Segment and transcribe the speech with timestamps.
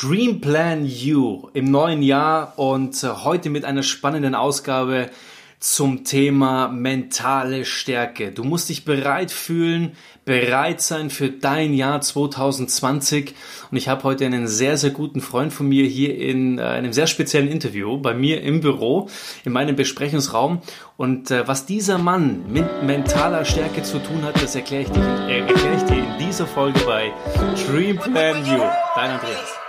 [0.00, 5.10] Dream Plan You im neuen Jahr und äh, heute mit einer spannenden Ausgabe
[5.58, 8.30] zum Thema mentale Stärke.
[8.30, 13.34] Du musst dich bereit fühlen, bereit sein für dein Jahr 2020.
[13.72, 16.92] Und ich habe heute einen sehr, sehr guten Freund von mir hier in äh, einem
[16.92, 19.08] sehr speziellen Interview bei mir im Büro,
[19.44, 20.62] in meinem Besprechungsraum.
[20.96, 25.02] Und äh, was dieser Mann mit mentaler Stärke zu tun hat, das erkläre ich, dir,
[25.02, 27.10] erkläre ich dir in dieser Folge bei
[27.66, 28.62] Dream Plan You.
[28.94, 29.67] Dein Andreas.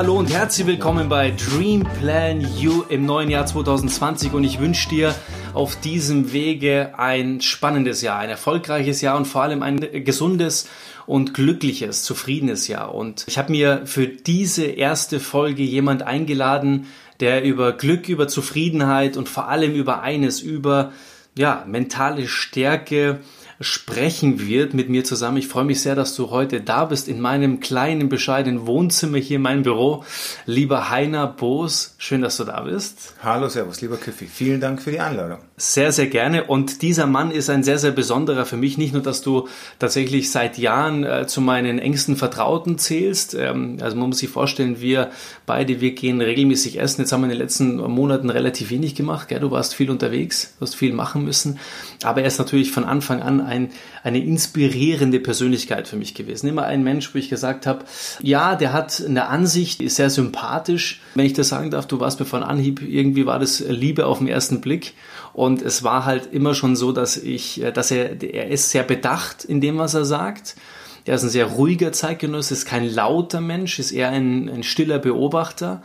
[0.00, 4.88] Hallo und herzlich willkommen bei Dream Plan You im neuen Jahr 2020 und ich wünsche
[4.88, 5.14] dir
[5.52, 10.70] auf diesem Wege ein spannendes Jahr, ein erfolgreiches Jahr und vor allem ein gesundes
[11.04, 12.94] und glückliches, zufriedenes Jahr.
[12.94, 16.86] Und ich habe mir für diese erste Folge jemand eingeladen,
[17.20, 20.92] der über Glück, über Zufriedenheit und vor allem über eines, über
[21.36, 23.20] ja, mentale Stärke,
[23.60, 25.36] sprechen wird mit mir zusammen.
[25.36, 29.36] Ich freue mich sehr, dass du heute da bist in meinem kleinen, bescheidenen Wohnzimmer hier
[29.36, 30.04] in meinem Büro.
[30.46, 33.14] Lieber Heiner Boos, schön, dass du da bist.
[33.22, 34.26] Hallo, Servus, lieber Küffi.
[34.26, 35.38] Vielen Dank für die Einladung.
[35.62, 36.44] Sehr, sehr gerne.
[36.44, 38.78] Und dieser Mann ist ein sehr, sehr besonderer für mich.
[38.78, 39.46] Nicht nur, dass du
[39.78, 43.34] tatsächlich seit Jahren äh, zu meinen engsten Vertrauten zählst.
[43.34, 45.10] Ähm, also man muss sich vorstellen, wir
[45.44, 47.02] beide, wir gehen regelmäßig essen.
[47.02, 49.28] Jetzt haben wir in den letzten Monaten relativ wenig gemacht.
[49.28, 49.40] Gell?
[49.40, 51.58] Du warst viel unterwegs, hast viel machen müssen.
[52.04, 53.68] Aber er ist natürlich von Anfang an ein,
[54.02, 56.46] eine inspirierende Persönlichkeit für mich gewesen.
[56.46, 57.84] Immer ein Mensch, wo ich gesagt habe,
[58.22, 61.02] ja, der hat eine Ansicht, ist sehr sympathisch.
[61.16, 64.20] Wenn ich das sagen darf, du warst mir von Anhieb, irgendwie war das Liebe auf
[64.20, 64.94] den ersten Blick.
[65.32, 69.44] Und es war halt immer schon so, dass ich, dass er, er ist sehr bedacht
[69.44, 70.56] in dem, was er sagt.
[71.04, 74.98] Er ist ein sehr ruhiger Zeitgenosse, ist kein lauter Mensch, ist eher ein, ein stiller
[74.98, 75.82] Beobachter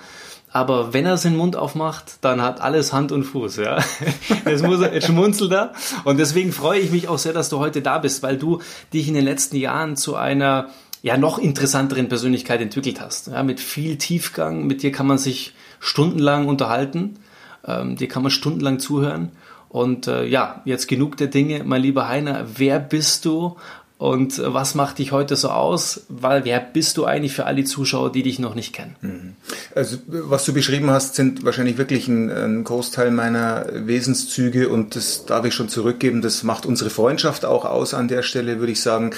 [0.55, 3.83] aber wenn er seinen Mund aufmacht, dann hat alles Hand und Fuß, ja.
[4.45, 5.73] Jetzt muss er, jetzt schmunzelt er.
[6.05, 8.61] Und deswegen freue ich mich auch sehr, dass du heute da bist, weil du
[8.93, 10.69] dich in den letzten Jahren zu einer,
[11.01, 13.27] ja, noch interessanteren Persönlichkeit entwickelt hast.
[13.27, 14.65] Ja, mit viel Tiefgang.
[14.65, 17.19] Mit dir kann man sich stundenlang unterhalten.
[17.67, 19.31] Ähm, dir kann man stundenlang zuhören.
[19.69, 22.45] Und äh, ja, jetzt genug der Dinge, mein lieber Heiner.
[22.55, 23.57] Wer bist du
[23.97, 26.01] und was macht dich heute so aus?
[26.09, 28.97] Weil wer bist du eigentlich für alle Zuschauer, die dich noch nicht kennen?
[28.99, 29.35] Mhm.
[29.73, 35.25] Also was du beschrieben hast, sind wahrscheinlich wirklich ein, ein, Großteil meiner Wesenszüge und das
[35.25, 36.21] darf ich schon zurückgeben.
[36.21, 39.11] Das macht unsere Freundschaft auch aus an der Stelle, würde ich sagen.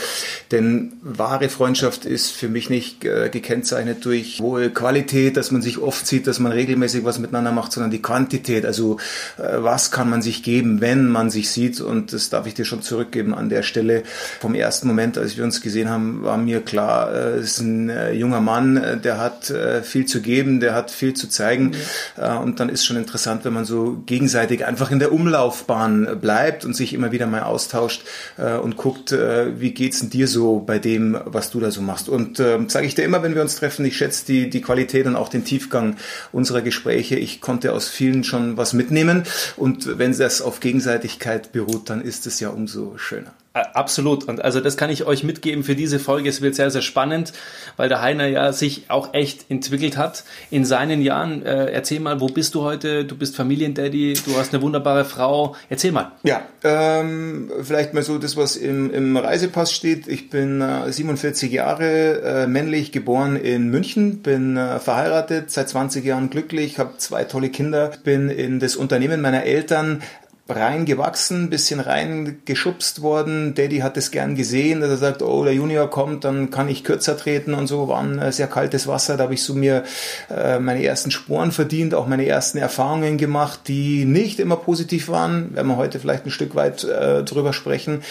[0.52, 5.80] Denn wahre Freundschaft ist für mich nicht äh, gekennzeichnet durch hohe Qualität, dass man sich
[5.80, 8.64] oft sieht, dass man regelmäßig was miteinander macht, sondern die Quantität.
[8.64, 8.98] Also
[9.40, 11.82] äh, was kann man sich geben, wenn man sich sieht?
[11.82, 14.04] Und das darf ich dir schon zurückgeben an der Stelle
[14.40, 17.60] vom ersten ersten Moment, als wir uns gesehen haben, war mir klar, äh, es ist
[17.62, 21.30] ein äh, junger Mann, äh, der hat äh, viel zu geben, der hat viel zu
[21.30, 21.72] zeigen.
[22.18, 22.36] Ja.
[22.36, 26.66] Äh, und dann ist schon interessant, wenn man so gegenseitig einfach in der Umlaufbahn bleibt
[26.66, 28.04] und sich immer wieder mal austauscht
[28.38, 31.82] äh, und guckt, äh, wie geht's denn dir so bei dem, was du da so
[31.82, 32.10] machst.
[32.10, 35.06] Und äh, sage ich dir immer, wenn wir uns treffen, ich schätze die, die Qualität
[35.06, 35.96] und auch den Tiefgang
[36.34, 37.16] unserer Gespräche.
[37.16, 39.24] Ich konnte aus vielen schon was mitnehmen.
[39.56, 43.34] Und wenn das auf Gegenseitigkeit beruht, dann ist es ja umso schöner.
[43.74, 44.26] Absolut.
[44.26, 46.30] Und also das kann ich euch mitgeben für diese Folge.
[46.30, 47.34] Es wird sehr, sehr spannend,
[47.76, 51.46] weil der Heiner ja sich auch echt entwickelt hat in seinen Jahren.
[51.46, 53.06] Äh, erzähl mal, wo bist du heute?
[53.06, 55.56] Du bist Familiendaddy, du hast eine wunderbare Frau.
[55.70, 56.12] Erzähl mal.
[56.24, 60.08] Ja, ähm, vielleicht mal so das, was im, im Reisepass steht.
[60.08, 66.04] Ich bin äh, 47 Jahre äh, männlich, geboren in München, bin äh, verheiratet, seit 20
[66.06, 70.02] Jahren glücklich, habe zwei tolle Kinder, bin in das Unternehmen meiner Eltern
[70.50, 73.54] reingewachsen, bisschen reingeschubst worden.
[73.54, 76.84] Daddy hat es gern gesehen, dass er sagt, oh, der Junior kommt, dann kann ich
[76.84, 77.88] kürzer treten und so.
[77.88, 79.84] War ein äh, sehr kaltes Wasser, da habe ich so mir
[80.30, 85.54] äh, meine ersten Sporen verdient, auch meine ersten Erfahrungen gemacht, die nicht immer positiv waren.
[85.54, 88.02] Werden wir heute vielleicht ein Stück weit äh, drüber sprechen.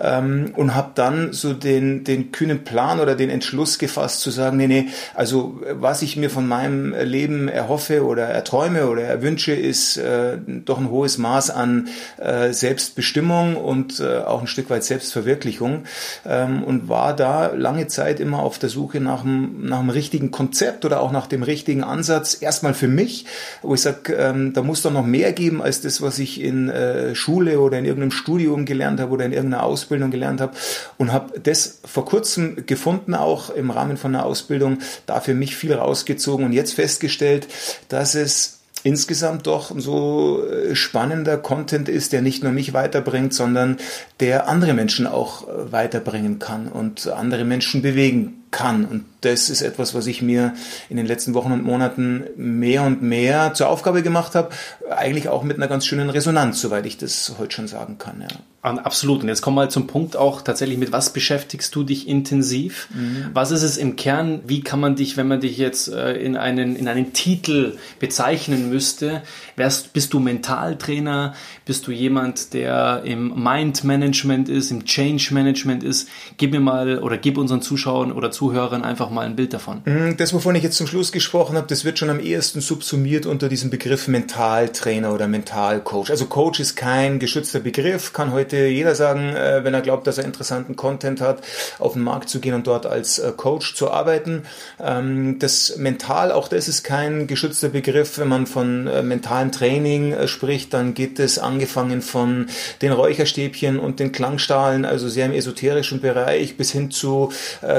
[0.00, 4.56] Ähm, und habe dann so den, den kühnen Plan oder den Entschluss gefasst zu sagen,
[4.56, 9.98] nee, nee, also was ich mir von meinem Leben erhoffe oder erträume oder erwünsche, ist
[9.98, 11.81] äh, doch ein hohes Maß an
[12.18, 15.84] äh, Selbstbestimmung und äh, auch ein Stück weit Selbstverwirklichung
[16.26, 20.30] ähm, und war da lange Zeit immer auf der Suche nach einem, nach einem richtigen
[20.30, 22.38] Konzept oder auch nach dem richtigen Ansatz.
[22.40, 23.26] Erstmal für mich,
[23.62, 26.68] wo ich sage, ähm, da muss doch noch mehr geben als das, was ich in
[26.68, 30.52] äh, Schule oder in irgendeinem Studium gelernt habe oder in irgendeiner Ausbildung gelernt habe
[30.98, 35.56] und habe das vor kurzem gefunden, auch im Rahmen von einer Ausbildung, da für mich
[35.56, 37.48] viel rausgezogen und jetzt festgestellt,
[37.88, 43.78] dass es insgesamt doch so äh, spannender Content ist, der nicht nur mich weiterbringt, sondern
[44.20, 48.84] der andere Menschen auch äh, weiterbringen kann und andere Menschen bewegen kann.
[48.84, 50.54] Und das ist etwas, was ich mir
[50.88, 54.50] in den letzten Wochen und Monaten mehr und mehr zur Aufgabe gemacht habe.
[54.90, 58.20] Eigentlich auch mit einer ganz schönen Resonanz, soweit ich das heute schon sagen kann.
[58.20, 58.28] Ja.
[58.62, 59.22] Absolut.
[59.22, 62.88] Und jetzt kommen wir zum Punkt auch tatsächlich mit, was beschäftigst du dich intensiv?
[62.94, 63.30] Mhm.
[63.34, 64.40] Was ist es im Kern?
[64.46, 68.70] Wie kann man dich, wenn man dich jetzt äh, in einen, in einen Titel bezeichnen
[68.70, 69.22] müsste,
[69.56, 71.34] wärst, bist du Mentaltrainer?
[71.64, 76.08] Bist du jemand, der im Mind Management ist, im Change Management ist?
[76.36, 79.82] Gib mir mal oder gib unseren Zuschauern oder Zuhörern einfach mal ein Bild davon.
[79.84, 83.26] Mhm, das, wovon ich jetzt zum Schluss gesprochen habe, das wird schon am ehesten subsumiert
[83.26, 86.10] unter diesem Begriff Mentaltrainer oder Mentalcoach.
[86.10, 90.18] Also Coach ist kein geschützter Begriff, kann heute jeder sagen, äh, wenn er glaubt, dass
[90.18, 91.42] er interessanten Content hat,
[91.78, 94.42] auf den Markt zu gehen und dort als äh, Coach zu arbeiten.
[94.80, 98.18] Ähm, das Mental, auch das ist kein geschützter Begriff.
[98.18, 102.46] Wenn man von äh, mentalen Training spricht, dann geht es angefangen von
[102.80, 107.32] den Räucherstäbchen und den Klangstahlen, also sehr im esoterischen Bereich, bis hin zu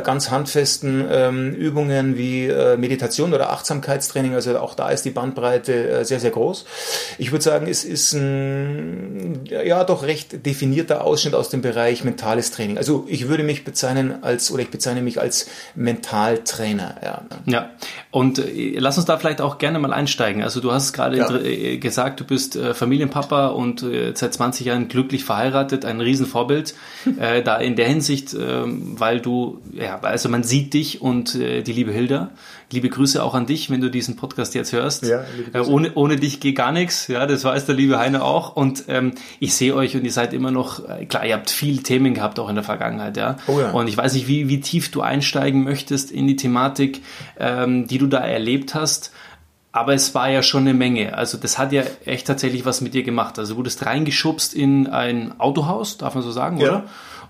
[0.03, 2.47] ganz handfesten ähm, Übungen wie
[2.77, 4.33] Meditation oder Achtsamkeitstraining.
[4.33, 6.65] Also auch da ist die Bandbreite sehr, sehr groß.
[7.17, 12.03] Ich würde sagen, es ist ein ja doch recht definiert definierter Ausschnitt aus dem Bereich
[12.03, 12.77] mentales Training.
[12.77, 16.95] Also ich würde mich bezeichnen als, oder ich bezeichne mich als Mentaltrainer.
[17.03, 17.69] Ja, ja.
[18.11, 20.41] und äh, lass uns da vielleicht auch gerne mal einsteigen.
[20.41, 21.29] Also du hast gerade ja.
[21.35, 26.73] Äh, gesagt, du bist äh, Familienpapa und äh, seit 20 Jahren glücklich verheiratet, ein Riesenvorbild.
[27.19, 31.61] äh, da in der Hinsicht, ähm, weil du, ja, also man sieht dich und äh,
[31.61, 32.31] die liebe Hilda
[32.73, 35.03] Liebe Grüße auch an dich, wenn du diesen Podcast jetzt hörst.
[35.03, 35.23] Ja,
[35.53, 37.07] äh, ohne, ohne dich geht gar nichts.
[37.07, 38.55] Ja, das weiß der liebe Heine auch.
[38.55, 41.83] Und ähm, ich sehe euch und ihr seid immer noch, äh, klar, ihr habt viele
[41.83, 43.37] Themen gehabt auch in der Vergangenheit, ja.
[43.45, 43.69] Oh ja.
[43.69, 47.03] Und ich weiß nicht, wie, wie tief du einsteigen möchtest in die Thematik,
[47.39, 49.11] ähm, die du da erlebt hast.
[49.71, 51.15] Aber es war ja schon eine Menge.
[51.15, 53.37] Also das hat ja echt tatsächlich was mit dir gemacht.
[53.37, 56.67] Also du wurdest reingeschubst in ein Autohaus, darf man so sagen, ja.
[56.67, 56.83] oder?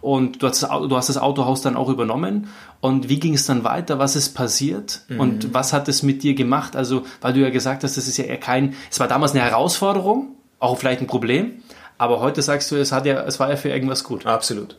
[0.03, 2.49] Und du hast, du hast das Autohaus dann auch übernommen.
[2.81, 3.99] Und wie ging es dann weiter?
[3.99, 5.03] Was ist passiert?
[5.07, 5.19] Mhm.
[5.21, 6.75] Und was hat es mit dir gemacht?
[6.75, 9.41] Also, weil du ja gesagt hast, das ist ja eher kein, es war damals eine
[9.41, 11.63] Herausforderung, auch vielleicht ein Problem.
[11.97, 14.25] Aber heute sagst du, es hat ja, es war ja für irgendwas gut.
[14.25, 14.75] Absolut.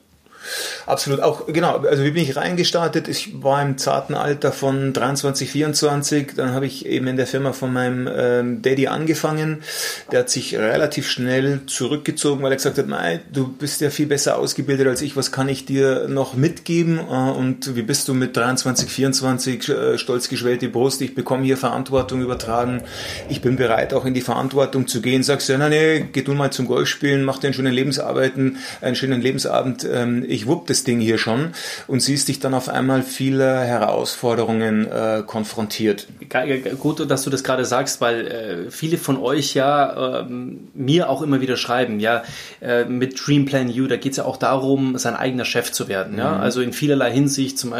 [0.86, 1.78] Absolut, auch genau.
[1.78, 3.08] Also wie bin ich reingestartet?
[3.08, 6.32] Ich war im zarten Alter von 23, 24.
[6.36, 9.62] Dann habe ich eben in der Firma von meinem ähm, Daddy angefangen.
[10.12, 14.06] Der hat sich relativ schnell zurückgezogen, weil er gesagt hat, nein, du bist ja viel
[14.06, 15.16] besser ausgebildet als ich.
[15.16, 16.98] Was kann ich dir noch mitgeben?
[16.98, 21.00] Äh, und wie bist du mit 23, 24 äh, stolz geschwellte Brust?
[21.02, 22.82] Ich bekomme hier Verantwortung übertragen.
[23.28, 25.22] Ich bin bereit, auch in die Verantwortung zu gehen.
[25.22, 27.72] Sagst du, ja, nein, nee, geh du mal zum Golf spielen, mach dir einen schönen
[27.72, 29.86] Lebensarbeiten, einen schönen Lebensabend.
[29.90, 31.50] Ähm, ich wupp das Ding hier schon
[31.86, 36.06] und siehst dich dann auf einmal viele Herausforderungen äh, konfrontiert.
[36.78, 40.24] Gut, dass du das gerade sagst, weil äh, viele von euch ja äh,
[40.74, 42.22] mir auch immer wieder schreiben, ja,
[42.60, 45.88] äh, mit Dream Plan You, da geht es ja auch darum, sein eigener Chef zu
[45.88, 46.18] werden.
[46.18, 46.32] Ja?
[46.32, 46.40] Mhm.
[46.40, 47.74] Also in vielerlei Hinsicht zum,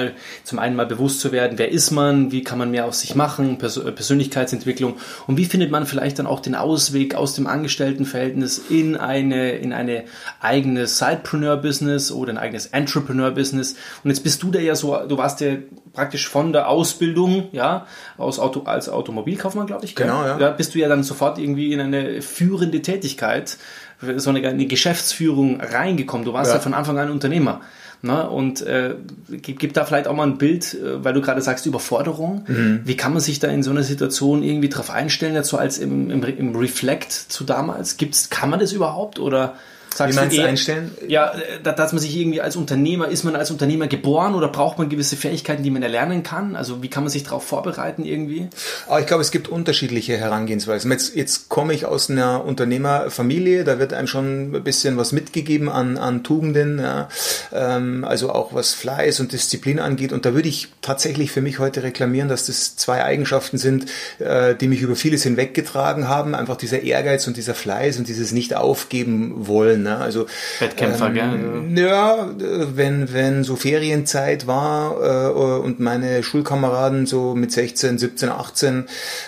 [0.45, 3.15] zum einen mal bewusst zu werden, wer ist man, wie kann man mehr aus sich
[3.15, 4.95] machen, Pers Persönlichkeitsentwicklung
[5.27, 9.73] und wie findet man vielleicht dann auch den Ausweg aus dem Angestelltenverhältnis in eine, in
[9.73, 10.05] eine
[10.41, 13.77] eigene Sidepreneur-Business oder ein eigenes Entrepreneur-Business.
[14.05, 15.57] Und jetzt bist du da ja so, du warst ja
[15.93, 17.87] praktisch von der Ausbildung, ja,
[18.17, 19.95] aus Auto, als Automobilkaufmann, glaube ich.
[19.95, 20.39] Genau, ja.
[20.39, 20.51] ja.
[20.51, 23.57] Bist du ja dann sofort irgendwie in eine führende Tätigkeit,
[24.17, 26.25] so eine, eine Geschäftsführung reingekommen.
[26.25, 27.61] Du warst ja, ja von Anfang an Unternehmer.
[28.05, 28.29] Ne?
[28.29, 28.97] Und äh,
[29.31, 32.45] gib, gib da vielleicht auch mal ein Bild, äh, weil du gerade sagst, Überforderung.
[32.47, 32.81] Mhm.
[32.85, 35.79] Wie kann man sich da in so einer Situation irgendwie drauf einstellen, jetzt so als
[35.79, 37.97] im, im, im Reflect zu damals?
[37.97, 39.55] Gibt's, kann man das überhaupt oder
[39.95, 40.91] Sagst Wie meinst du eh, einstellen?
[41.07, 41.33] Ja,
[41.63, 45.17] dass man sich irgendwie als Unternehmer, ist man als Unternehmer geboren oder braucht man gewisse
[45.17, 46.57] Fähigkeiten, die man erlernen kann?
[46.57, 48.49] Also wie kann man sich darauf vorbereiten irgendwie?
[48.89, 50.91] Aber ich glaube, es gibt unterschiedliche Herangehensweisen.
[50.91, 55.69] Jetzt, jetzt komme ich aus einer Unternehmerfamilie, da wird einem schon ein bisschen was mitgegeben
[55.69, 57.09] an, an Tugenden, ja.
[57.53, 60.13] ähm, also auch was Fleiß und Disziplin angeht.
[60.13, 63.87] Und da würde ich tatsächlich für mich heute reklamieren, dass das zwei Eigenschaften sind,
[64.19, 66.35] äh, die mich über vieles hinweggetragen haben.
[66.35, 69.84] Einfach dieser Ehrgeiz und dieser Fleiß und dieses Nicht-Aufgeben wollen.
[69.85, 69.97] Ne?
[69.97, 70.27] Also,
[70.59, 71.85] Wettkämpfer, ähm, gell?
[71.85, 72.29] Ja,
[72.75, 78.85] wenn, wenn so Ferienzeit war äh, und meine Schulkameraden so mit 16, 17, 18,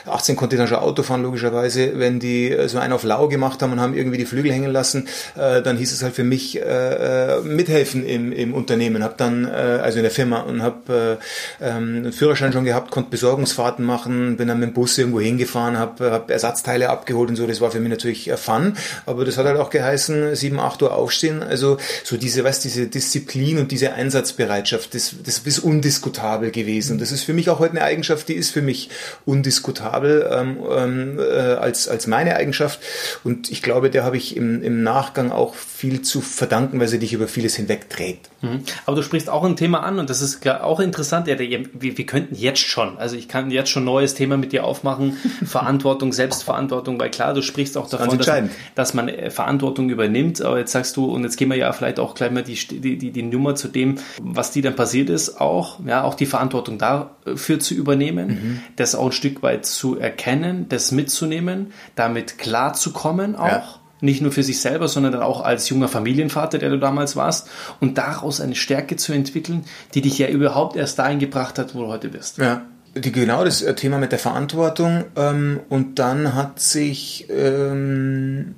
[0.06, 3.28] 18 konnte ich dann schon Auto fahren, logischerweise, wenn die äh, so einen auf lau
[3.28, 6.24] gemacht haben und haben irgendwie die Flügel hängen lassen, äh, dann hieß es halt für
[6.24, 9.04] mich äh, äh mithelfen im, im Unternehmen.
[9.04, 11.18] Hab dann, äh, also in der Firma und habe
[11.60, 15.20] äh, ähm, einen Führerschein schon gehabt, konnte Besorgungsfahrten machen, bin dann mit dem Bus irgendwo
[15.20, 17.46] hingefahren, habe hab Ersatzteile abgeholt und so.
[17.46, 18.74] Das war für mich natürlich Fun,
[19.06, 21.42] aber das hat halt auch geheißen, sieben, acht Uhr aufstehen.
[21.42, 26.92] Also so diese, was diese Disziplin und diese Einsatzbereitschaft, das, das ist undiskutabel gewesen.
[26.92, 28.90] Und das ist für mich auch heute eine Eigenschaft, die ist für mich
[29.24, 32.80] undiskutabel ähm, ähm, äh, als, als meine Eigenschaft.
[33.24, 36.98] Und ich glaube, der habe ich im, im Nachgang auch viel zu verdanken, weil sie
[36.98, 38.30] dich über vieles hinwegträgt.
[38.42, 38.62] Mhm.
[38.84, 41.26] Aber du sprichst auch ein Thema an und das ist auch interessant.
[41.26, 44.52] Ja, wir, wir könnten jetzt schon, also ich kann jetzt schon ein neues Thema mit
[44.52, 45.16] dir aufmachen.
[45.44, 48.30] Verantwortung, Selbstverantwortung, weil klar, du sprichst auch davon, dass,
[48.74, 50.35] dass, man äh, Verantwortung übernimmt.
[50.40, 52.98] Aber jetzt sagst du, und jetzt gehen wir ja vielleicht auch gleich mal die, die,
[52.98, 56.78] die, die Nummer zu dem, was dir dann passiert ist, auch, ja, auch die Verantwortung
[56.78, 58.60] dafür zu übernehmen, mhm.
[58.76, 63.46] das auch ein Stück weit zu erkennen, das mitzunehmen, damit klarzukommen auch.
[63.46, 63.64] Ja
[64.00, 67.48] nicht nur für sich selber, sondern dann auch als junger Familienvater, der du damals warst,
[67.80, 69.64] und daraus eine Stärke zu entwickeln,
[69.94, 72.38] die dich ja überhaupt erst dahin gebracht hat, wo du heute bist.
[72.38, 72.62] Ja.
[72.94, 75.04] Die, genau das äh, Thema mit der Verantwortung.
[75.16, 78.54] Ähm, und dann hat sich ähm,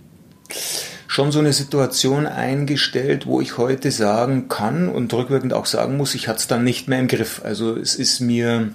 [1.09, 6.15] schon so eine Situation eingestellt, wo ich heute sagen kann und rückwirkend auch sagen muss,
[6.15, 7.41] ich hatte es dann nicht mehr im Griff.
[7.43, 8.69] Also es ist mir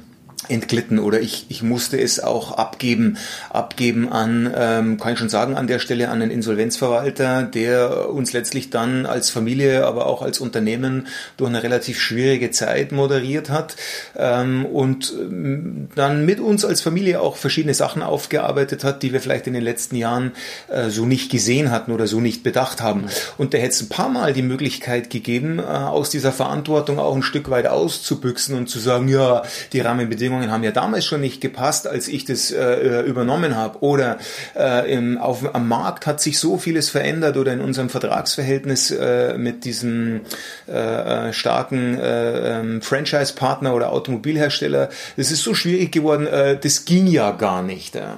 [0.49, 3.17] entglitten oder ich, ich musste es auch abgeben,
[3.49, 8.33] abgeben an, ähm, kann ich schon sagen, an der Stelle an den Insolvenzverwalter, der uns
[8.33, 11.07] letztlich dann als Familie, aber auch als Unternehmen
[11.37, 13.75] durch eine relativ schwierige Zeit moderiert hat
[14.17, 19.21] ähm, und ähm, dann mit uns als Familie auch verschiedene Sachen aufgearbeitet hat, die wir
[19.21, 20.33] vielleicht in den letzten Jahren
[20.67, 23.05] äh, so nicht gesehen hatten oder so nicht bedacht haben.
[23.37, 27.15] Und der hätte es ein paar Mal die Möglichkeit gegeben, äh, aus dieser Verantwortung auch
[27.15, 31.21] ein Stück weit auszubüchsen und zu sagen, ja, die Rahmenbedingungen Rahmenbedingungen haben ja damals schon
[31.21, 33.81] nicht gepasst, als ich das äh, übernommen habe.
[33.83, 34.17] Oder
[34.55, 39.37] äh, im, auf, am Markt hat sich so vieles verändert oder in unserem Vertragsverhältnis äh,
[39.37, 40.21] mit diesem
[40.67, 44.89] äh, äh starken äh, ähm, Franchise-Partner oder Automobilhersteller.
[45.17, 47.95] Das ist so schwierig geworden, äh, das ging ja gar nicht.
[47.95, 48.17] Ja.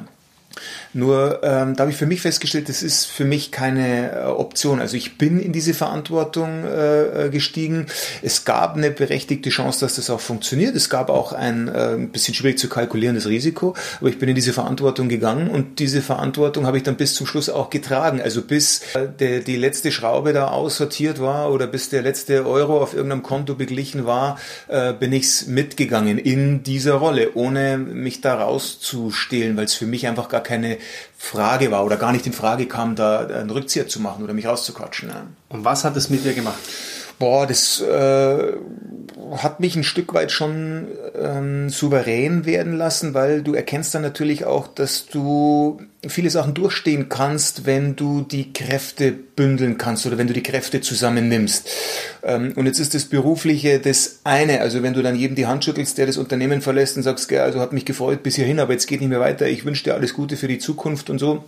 [0.95, 4.79] Nur ähm, da habe ich für mich festgestellt, das ist für mich keine äh, Option.
[4.79, 7.87] Also ich bin in diese Verantwortung äh, äh, gestiegen.
[8.21, 10.73] Es gab eine berechtigte Chance, dass das auch funktioniert.
[10.73, 14.53] Es gab auch ein äh, bisschen schwierig zu kalkulierendes Risiko, aber ich bin in diese
[14.53, 18.21] Verantwortung gegangen und diese Verantwortung habe ich dann bis zum Schluss auch getragen.
[18.21, 22.81] Also bis äh, der, die letzte Schraube da aussortiert war oder bis der letzte Euro
[22.81, 28.35] auf irgendeinem Konto beglichen war, äh, bin ich's mitgegangen in dieser Rolle, ohne mich da
[28.35, 30.77] rauszustehlen, weil es für mich einfach gar keine
[31.17, 34.45] Frage war oder gar nicht in Frage kam, da einen Rückzieher zu machen oder mich
[34.45, 35.09] rauszuquatschen.
[35.09, 35.27] Ja.
[35.49, 36.59] Und was hat es mit dir gemacht?
[37.17, 38.53] Boah, das äh,
[39.37, 40.87] hat mich ein Stück weit schon
[41.19, 47.07] ähm, souverän werden lassen, weil du erkennst dann natürlich auch, dass du viele Sachen durchstehen
[47.09, 51.69] kannst, wenn du die Kräfte bündeln kannst oder wenn du die Kräfte zusammennimmst.
[52.23, 54.61] Ähm, und jetzt ist das Berufliche das eine.
[54.61, 57.59] Also wenn du dann jedem die Hand schüttelst, der das Unternehmen verlässt und sagst, also
[57.59, 60.13] hat mich gefreut bis hierhin, aber jetzt geht nicht mehr weiter, ich wünsche dir alles
[60.13, 61.45] Gute für die Zukunft und so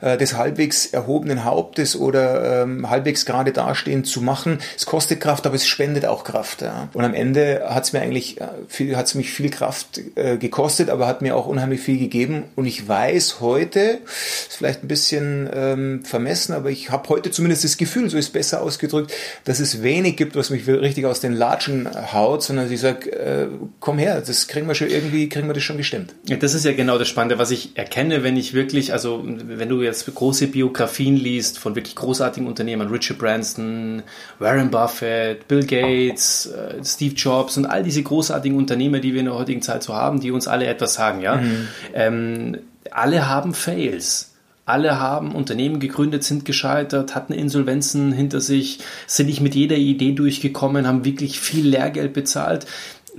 [0.00, 4.58] äh, des halbwegs erhobenen Hauptes oder ähm, halbwegs gerade dastehend zu machen.
[4.76, 6.62] Es kostet Kraft, aber es spendet auch Kraft.
[6.62, 6.88] Ja.
[6.92, 10.36] Und am Ende hat es mir eigentlich äh, viel, hat es mich viel Kraft äh,
[10.36, 12.44] gekostet, aber hat mir auch unheimlich viel gegeben.
[12.56, 17.64] Und ich weiß heute, ist vielleicht ein bisschen ähm, vermessen, aber ich habe heute zumindest
[17.64, 19.12] das Gefühl, so ist besser ausgedrückt,
[19.44, 23.46] dass es wenig gibt, was mich richtig aus den Latschen haut, sondern ich sage, äh,
[23.80, 26.14] komm her, das kriegen wir schon irgendwie, kriegen wir das schon gestimmt.
[26.26, 29.68] Ja, das ist ja genau das Spannende, was ich erkenne, wenn ich wirklich, also wenn
[29.68, 34.02] du jetzt große Biografien liest von wirklich großartigen Unternehmern, Richard Branson,
[34.38, 39.26] Warren Buffett, Bill Gates, äh, Steve Jobs und all diese großartigen Unternehmer, die wir in
[39.26, 41.68] der heutigen Zeit so haben, die uns alle etwas sagen, ja, mhm.
[41.94, 42.58] ähm,
[42.90, 44.34] alle haben Fails.
[44.68, 50.12] Alle haben Unternehmen gegründet, sind gescheitert, hatten Insolvenzen hinter sich, sind nicht mit jeder Idee
[50.12, 52.66] durchgekommen, haben wirklich viel Lehrgeld bezahlt.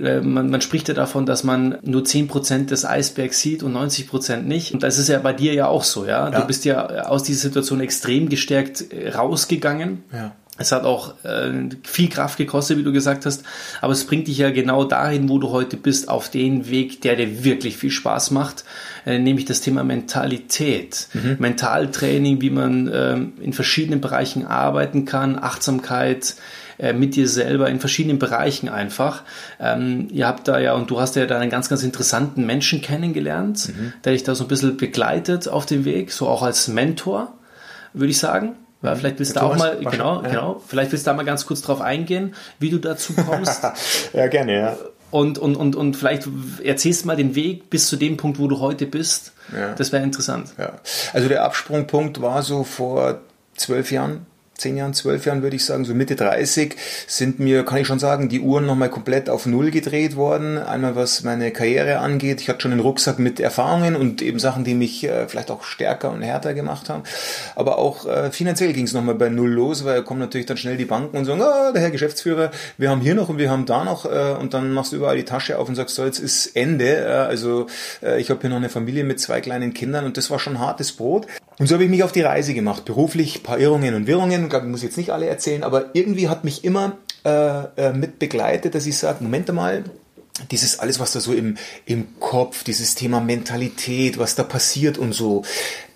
[0.00, 4.42] Äh, man, man spricht ja davon, dass man nur 10% des Eisbergs sieht und 90%
[4.42, 4.72] nicht.
[4.72, 6.30] Und das ist ja bei dir ja auch so, ja.
[6.30, 6.40] ja.
[6.40, 10.04] Du bist ja aus dieser Situation extrem gestärkt äh, rausgegangen.
[10.12, 10.32] Ja.
[10.60, 13.44] Es hat auch äh, viel Kraft gekostet, wie du gesagt hast,
[13.80, 17.16] aber es bringt dich ja genau dahin, wo du heute bist, auf den Weg, der
[17.16, 18.64] dir wirklich viel Spaß macht,
[19.06, 21.36] äh, nämlich das Thema Mentalität, mhm.
[21.38, 26.34] Mentaltraining, wie man ähm, in verschiedenen Bereichen arbeiten kann, Achtsamkeit,
[26.80, 29.22] äh, mit dir selber in verschiedenen Bereichen einfach.
[29.60, 32.80] Ähm, ihr habt da ja, und du hast ja da einen ganz, ganz interessanten Menschen
[32.80, 33.92] kennengelernt, mhm.
[34.04, 37.34] der dich da so ein bisschen begleitet auf dem Weg, so auch als Mentor,
[37.92, 38.56] würde ich sagen.
[38.82, 40.28] Ja, vielleicht willst du auch mal, genau, ja.
[40.28, 43.62] genau, vielleicht willst du da mal ganz kurz drauf eingehen, wie du dazu kommst.
[44.14, 44.76] ja, gerne, ja.
[45.10, 46.28] Und, und, und, und vielleicht
[46.64, 49.32] erzählst du mal den Weg bis zu dem Punkt, wo du heute bist.
[49.52, 49.74] Ja.
[49.74, 50.54] Das wäre interessant.
[50.56, 50.74] Ja.
[51.12, 53.20] Also der Absprungpunkt war so vor
[53.54, 54.24] zwölf Jahren,
[54.60, 56.76] zehn Jahren, zwölf Jahren würde ich sagen, so Mitte 30,
[57.06, 60.58] sind mir, kann ich schon sagen, die Uhren nochmal komplett auf Null gedreht worden.
[60.58, 62.40] Einmal was meine Karriere angeht.
[62.40, 65.64] Ich hatte schon einen Rucksack mit Erfahrungen und eben Sachen, die mich äh, vielleicht auch
[65.64, 67.02] stärker und härter gemacht haben.
[67.56, 70.76] Aber auch äh, finanziell ging es nochmal bei Null los, weil kommen natürlich dann schnell
[70.76, 73.66] die Banken und sagen, ah, der Herr Geschäftsführer, wir haben hier noch und wir haben
[73.66, 76.18] da noch äh, und dann machst du überall die Tasche auf und sagst, so, jetzt
[76.18, 76.98] ist Ende.
[76.98, 77.66] Äh, also
[78.02, 80.58] äh, ich habe hier noch eine Familie mit zwei kleinen Kindern und das war schon
[80.58, 81.26] hartes Brot.
[81.58, 84.48] Und so habe ich mich auf die Reise gemacht, beruflich, paar Irrungen und Wirrungen.
[84.50, 87.92] Ich glaube, ich muss jetzt nicht alle erzählen, aber irgendwie hat mich immer äh, äh,
[87.92, 89.84] mit begleitet, dass ich sage, Moment mal,
[90.50, 95.12] dieses alles, was da so im, im Kopf, dieses Thema Mentalität, was da passiert und
[95.12, 95.44] so,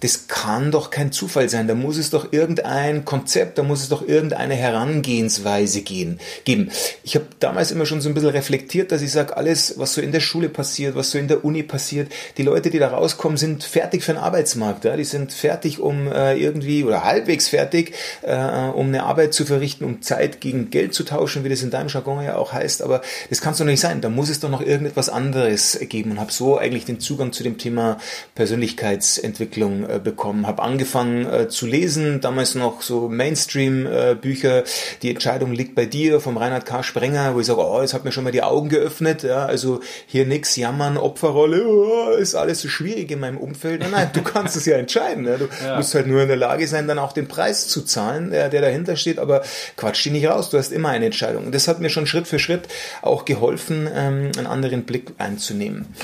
[0.04, 1.66] das kann doch kein Zufall sein.
[1.66, 6.70] Da muss es doch irgendein Konzept, da muss es doch irgendeine Herangehensweise gehen, geben.
[7.04, 10.02] Ich habe damals immer schon so ein bisschen reflektiert, dass ich sage, alles, was so
[10.02, 13.38] in der Schule passiert, was so in der Uni passiert, die Leute, die da rauskommen,
[13.38, 14.84] sind fertig für den Arbeitsmarkt.
[14.84, 14.94] Ja?
[14.94, 18.34] Die sind fertig, um äh, irgendwie oder halbwegs fertig, äh,
[18.74, 21.88] um eine Arbeit zu verrichten, um Zeit gegen Geld zu tauschen, wie das in deinem
[21.88, 22.82] Jargon ja auch heißt.
[22.82, 24.02] Aber das kann es doch nicht sein.
[24.02, 27.42] Da muss es doch noch irgendetwas anderes geben und habe so eigentlich den Zugang zu
[27.42, 27.96] dem Thema
[28.34, 30.46] Persönlichkeitsentwicklung äh, bekommen.
[30.46, 34.58] Habe angefangen äh, zu lesen, damals noch so Mainstream-Bücher.
[34.58, 34.64] Äh,
[35.02, 36.82] die Entscheidung liegt bei dir vom Reinhard K.
[36.82, 39.22] Sprenger, wo ich sage, oh, das hat mir schon mal die Augen geöffnet.
[39.22, 43.80] Ja, also hier nix jammern, Opferrolle, oh, ist alles so schwierig in meinem Umfeld.
[43.80, 45.26] Nein, nein, du kannst es ja entscheiden.
[45.26, 45.36] Ja.
[45.36, 45.76] Du ja.
[45.76, 48.60] musst halt nur in der Lage sein, dann auch den Preis zu zahlen, der, der
[48.60, 49.18] dahinter steht.
[49.18, 49.42] Aber
[49.76, 51.46] quatsch dich nicht raus, du hast immer eine Entscheidung.
[51.46, 52.68] Und das hat mir schon Schritt für Schritt
[53.02, 55.94] auch geholfen, ähm, einen anderen Blick einzunehmen.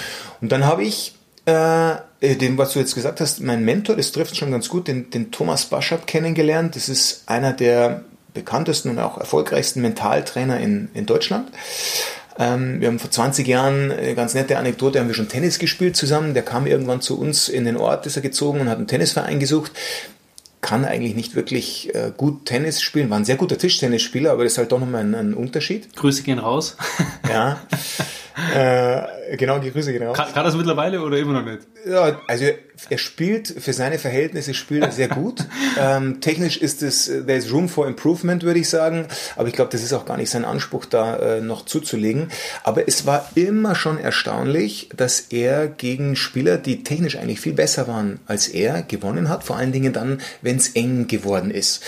[0.41, 1.15] Und dann habe ich
[1.47, 5.11] äh, dem, was du jetzt gesagt hast, mein Mentor, das trifft schon ganz gut, den,
[5.11, 6.77] den Thomas Baschab kennengelernt.
[6.77, 11.51] Das ist einer der bekanntesten und auch erfolgreichsten Mentaltrainer in, in Deutschland.
[12.39, 15.97] Ähm, wir haben vor 20 Jahren, eine ganz nette Anekdote, haben wir schon Tennis gespielt
[15.97, 16.35] zusammen.
[16.35, 19.41] Der kam irgendwann zu uns in den Ort, ist er gezogen und hat einen Tennisverein
[19.41, 19.73] gesucht.
[20.61, 24.53] Kann eigentlich nicht wirklich äh, gut Tennis spielen, war ein sehr guter Tischtennisspieler, aber das
[24.53, 25.97] ist halt doch nochmal ein, ein Unterschied.
[25.97, 26.77] Grüße gehen raus.
[27.29, 27.61] ja.
[28.55, 30.17] äh, genau, die Grüße gehen raus.
[30.17, 31.61] Kann, kann das mittlerweile oder immer noch nicht?
[31.87, 32.45] Ja, also
[32.89, 35.45] er spielt für seine Verhältnisse spielt er sehr gut.
[35.79, 39.07] ähm, technisch ist es, there is room for improvement, würde ich sagen.
[39.37, 42.29] Aber ich glaube, das ist auch gar nicht sein Anspruch, da äh, noch zuzulegen.
[42.65, 47.89] Aber es war immer schon erstaunlich, dass er gegen Spieler, die technisch eigentlich viel besser
[47.89, 49.45] waren als er, gewonnen hat.
[49.45, 51.83] Vor allen Dingen dann, wenn es eng geworden ist.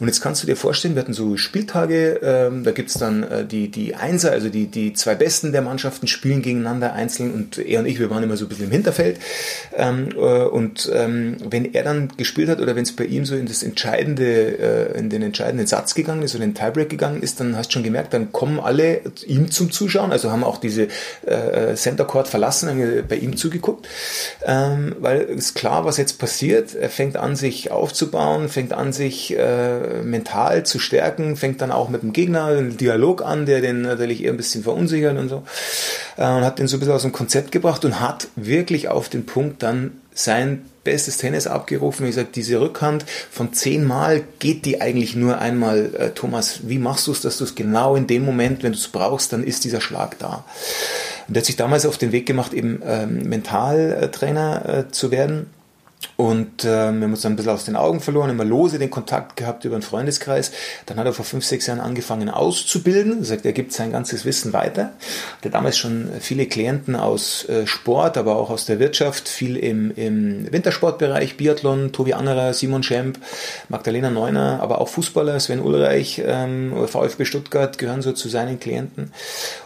[0.00, 3.44] Und jetzt kannst du dir vorstellen, wir hatten so Spieltage, ähm, da gibt's dann äh,
[3.44, 5.62] die, die Einser, also die, die zwei Besten der
[5.98, 8.70] Mannschaften spielen gegeneinander einzeln und er und ich, wir waren immer so ein bisschen im
[8.70, 9.18] Hinterfeld.
[9.76, 13.34] Ähm, äh, und ähm, wenn er dann gespielt hat oder wenn es bei ihm so
[13.34, 17.22] in das entscheidende, äh, in den entscheidenden Satz gegangen ist oder in den Tiebreak gegangen
[17.22, 20.58] ist, dann hast du schon gemerkt, dann kommen alle ihm zum Zuschauen, also haben auch
[20.58, 20.88] diese
[21.26, 23.88] äh, Center Court verlassen, haben bei ihm zugeguckt,
[24.44, 26.74] ähm, weil es klar, was jetzt passiert.
[26.74, 31.88] Er fängt an, sich aufzubauen, fängt an, sich äh, mental zu stärken, fängt dann auch
[31.88, 35.42] mit dem Gegner einen Dialog an, der den natürlich eher ein bisschen verunsichert und so
[36.16, 39.08] äh, und hat den so ein bisschen aus dem Konzept gebracht und hat wirklich auf
[39.08, 42.06] den Punkt dann sein bestes Tennis abgerufen.
[42.06, 45.94] Wie gesagt, diese Rückhand von zehnmal geht die eigentlich nur einmal.
[45.94, 48.78] Äh, Thomas, wie machst du es, dass du es genau in dem Moment, wenn du
[48.78, 50.44] es brauchst, dann ist dieser Schlag da.
[51.28, 55.46] Und er hat sich damals auf den Weg gemacht, eben ähm, Mentaltrainer äh, zu werden
[56.16, 58.90] und äh, wir haben uns dann ein bisschen aus den Augen verloren, immer lose den
[58.90, 60.50] Kontakt gehabt über einen Freundeskreis.
[60.86, 63.20] Dann hat er vor fünf, sechs Jahren angefangen auszubilden.
[63.20, 64.94] Er sagt, er gibt sein ganzes Wissen weiter.
[65.42, 69.92] Er damals schon viele Klienten aus äh, Sport, aber auch aus der Wirtschaft, viel im,
[69.94, 73.18] im Wintersportbereich, Biathlon, Tobi Angerer, Simon Schemp,
[73.68, 79.12] Magdalena Neuner, aber auch Fußballer, Sven Ulreich, ähm, VfB Stuttgart gehören so zu seinen Klienten.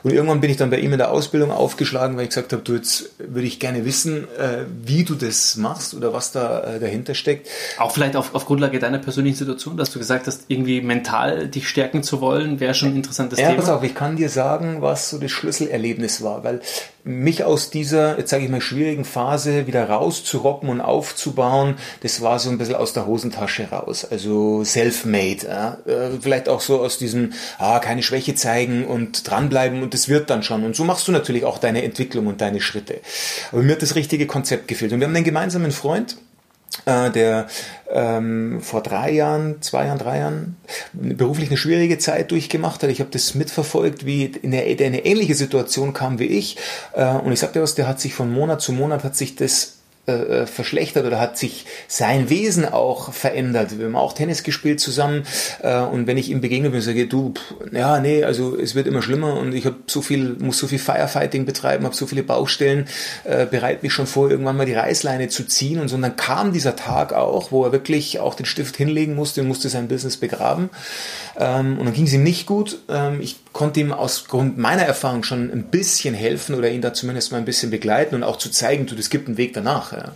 [0.02, 2.62] Und irgendwann bin ich dann bei ihm in der Ausbildung aufgeschlagen, weil ich gesagt habe,
[2.62, 6.60] du, jetzt würde ich gerne wissen, äh, wie du das machst oder was was da
[6.60, 7.48] äh, dahinter steckt.
[7.78, 11.68] Auch vielleicht auf, auf Grundlage deiner persönlichen Situation, dass du gesagt hast, irgendwie mental dich
[11.68, 13.60] stärken zu wollen, wäre schon ein interessantes ja, Thema.
[13.60, 16.60] Pass auf, ich kann dir sagen, was so das Schlüsselerlebnis war, weil
[17.04, 22.38] mich aus dieser, jetzt sage ich mal, schwierigen Phase wieder rauszuroppen und aufzubauen, das war
[22.38, 24.06] so ein bisschen aus der Hosentasche raus.
[24.08, 25.46] Also self-made.
[25.46, 25.78] Ja?
[25.86, 30.30] Äh, vielleicht auch so aus diesem, ah, keine Schwäche zeigen und dranbleiben und das wird
[30.30, 30.64] dann schon.
[30.64, 33.00] Und so machst du natürlich auch deine Entwicklung und deine Schritte.
[33.50, 34.92] Aber mir hat das richtige Konzept gefehlt.
[34.92, 36.16] Und wir haben einen gemeinsamen Freund,
[36.86, 37.46] der
[37.90, 40.56] ähm, vor drei Jahren, zwei Jahren, drei Jahren
[40.92, 42.90] beruflich eine schwierige Zeit durchgemacht hat.
[42.90, 46.56] Ich habe das mitverfolgt, wie in der, der eine ähnliche Situation kam wie ich.
[46.94, 49.81] Äh, und ich sagte was, der hat sich von Monat zu Monat hat sich das
[50.04, 53.78] äh, äh, verschlechtert oder hat sich sein Wesen auch verändert.
[53.78, 55.22] Wir haben auch Tennis gespielt zusammen
[55.62, 58.74] äh, und wenn ich ihm begegne bin, sage ich, du, pff, ja, nee, also es
[58.74, 62.08] wird immer schlimmer und ich habe so viel, muss so viel Firefighting betreiben, habe so
[62.08, 62.86] viele Baustellen,
[63.22, 65.94] äh, bereite mich schon vor, irgendwann mal die Reißleine zu ziehen und so.
[65.94, 69.46] Und dann kam dieser Tag auch, wo er wirklich auch den Stift hinlegen musste und
[69.46, 70.70] musste sein Business begraben.
[71.38, 72.80] Ähm, und dann ging es ihm nicht gut.
[72.88, 76.94] Ähm, ich konnte ihm aus Grund meiner Erfahrung schon ein bisschen helfen oder ihn da
[76.94, 79.92] zumindest mal ein bisschen begleiten und auch zu zeigen, du, es gibt einen Weg danach.
[79.92, 80.12] Ja.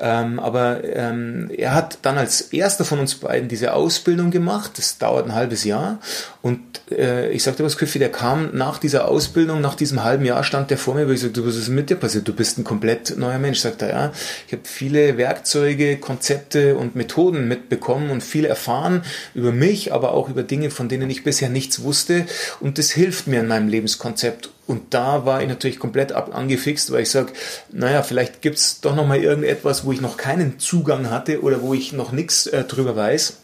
[0.00, 4.72] Ähm, aber ähm, er hat dann als erster von uns beiden diese Ausbildung gemacht.
[4.76, 5.98] Das dauert ein halbes Jahr.
[6.40, 10.42] Und äh, ich sagte was, Küffi, der kam nach dieser Ausbildung, nach diesem halben Jahr
[10.42, 12.26] stand der vor mir, wo ich sagte, was ist mit dir passiert?
[12.26, 13.60] Du bist ein komplett neuer Mensch.
[13.60, 14.12] Sagt er, ja,
[14.46, 19.02] ich habe viele Werkzeuge, Konzepte und Methoden mitbekommen und viel erfahren
[19.34, 22.24] über mich, aber auch über Dinge, von denen ich bisher nichts wusste
[22.62, 24.50] und das hilft mir in meinem Lebenskonzept.
[24.68, 27.32] Und da war ich natürlich komplett ab angefixt, weil ich sage,
[27.72, 31.60] naja, vielleicht gibt es doch noch mal irgendetwas, wo ich noch keinen Zugang hatte oder
[31.60, 33.38] wo ich noch nichts äh, drüber weiß.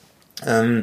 [0.47, 0.83] Ähm,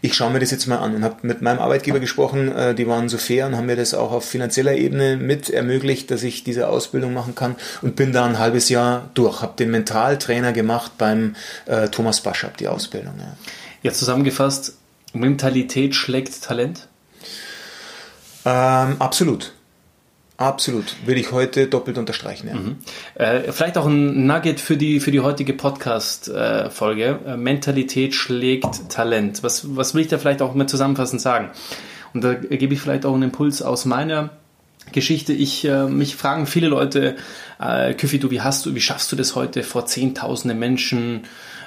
[0.00, 2.88] ich schaue mir das jetzt mal an und habe mit meinem Arbeitgeber gesprochen, äh, die
[2.88, 6.42] waren so fair und haben mir das auch auf finanzieller Ebene mit ermöglicht, dass ich
[6.42, 10.92] diese Ausbildung machen kann und bin da ein halbes Jahr durch, habe den Mentaltrainer gemacht
[10.96, 13.14] beim äh, Thomas Baschab, die Ausbildung.
[13.18, 13.36] Ja.
[13.82, 14.78] Jetzt zusammengefasst,
[15.12, 16.88] Mentalität schlägt Talent?
[18.44, 19.52] Ähm, absolut.
[20.36, 22.48] Absolut, würde ich heute doppelt unterstreichen.
[22.48, 22.54] Ja.
[22.54, 22.76] Mhm.
[23.14, 27.20] Äh, vielleicht auch ein Nugget für die, für die heutige Podcast-Folge.
[27.24, 29.44] Äh, Mentalität schlägt Talent.
[29.44, 31.50] Was, was will ich da vielleicht auch mal zusammenfassend sagen?
[32.14, 34.30] Und da gebe ich vielleicht auch einen Impuls aus meiner
[34.90, 35.32] Geschichte.
[35.32, 37.14] Ich, äh, mich fragen viele Leute,
[37.60, 41.26] äh, Küffi, du, wie hast du, wie schaffst du das heute vor zehntausende Menschen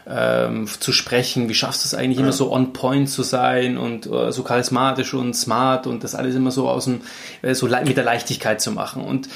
[0.10, 1.50] ähm, zu sprechen?
[1.50, 2.24] Wie schaffst du es eigentlich ja.
[2.24, 6.36] immer so on point zu sein und äh, so charismatisch und smart und das alles
[6.36, 7.02] immer so aus dem,
[7.42, 9.04] äh, so mit der Leichtigkeit zu machen?
[9.04, 9.30] Und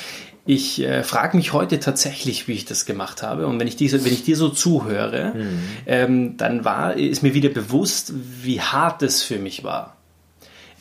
[0.45, 3.45] ich äh, frage mich heute tatsächlich, wie ich das gemacht habe.
[3.47, 5.59] Und wenn ich, diese, wenn ich dir so zuhöre, mhm.
[5.85, 9.97] ähm, dann war, ist mir wieder bewusst, wie hart es für mich war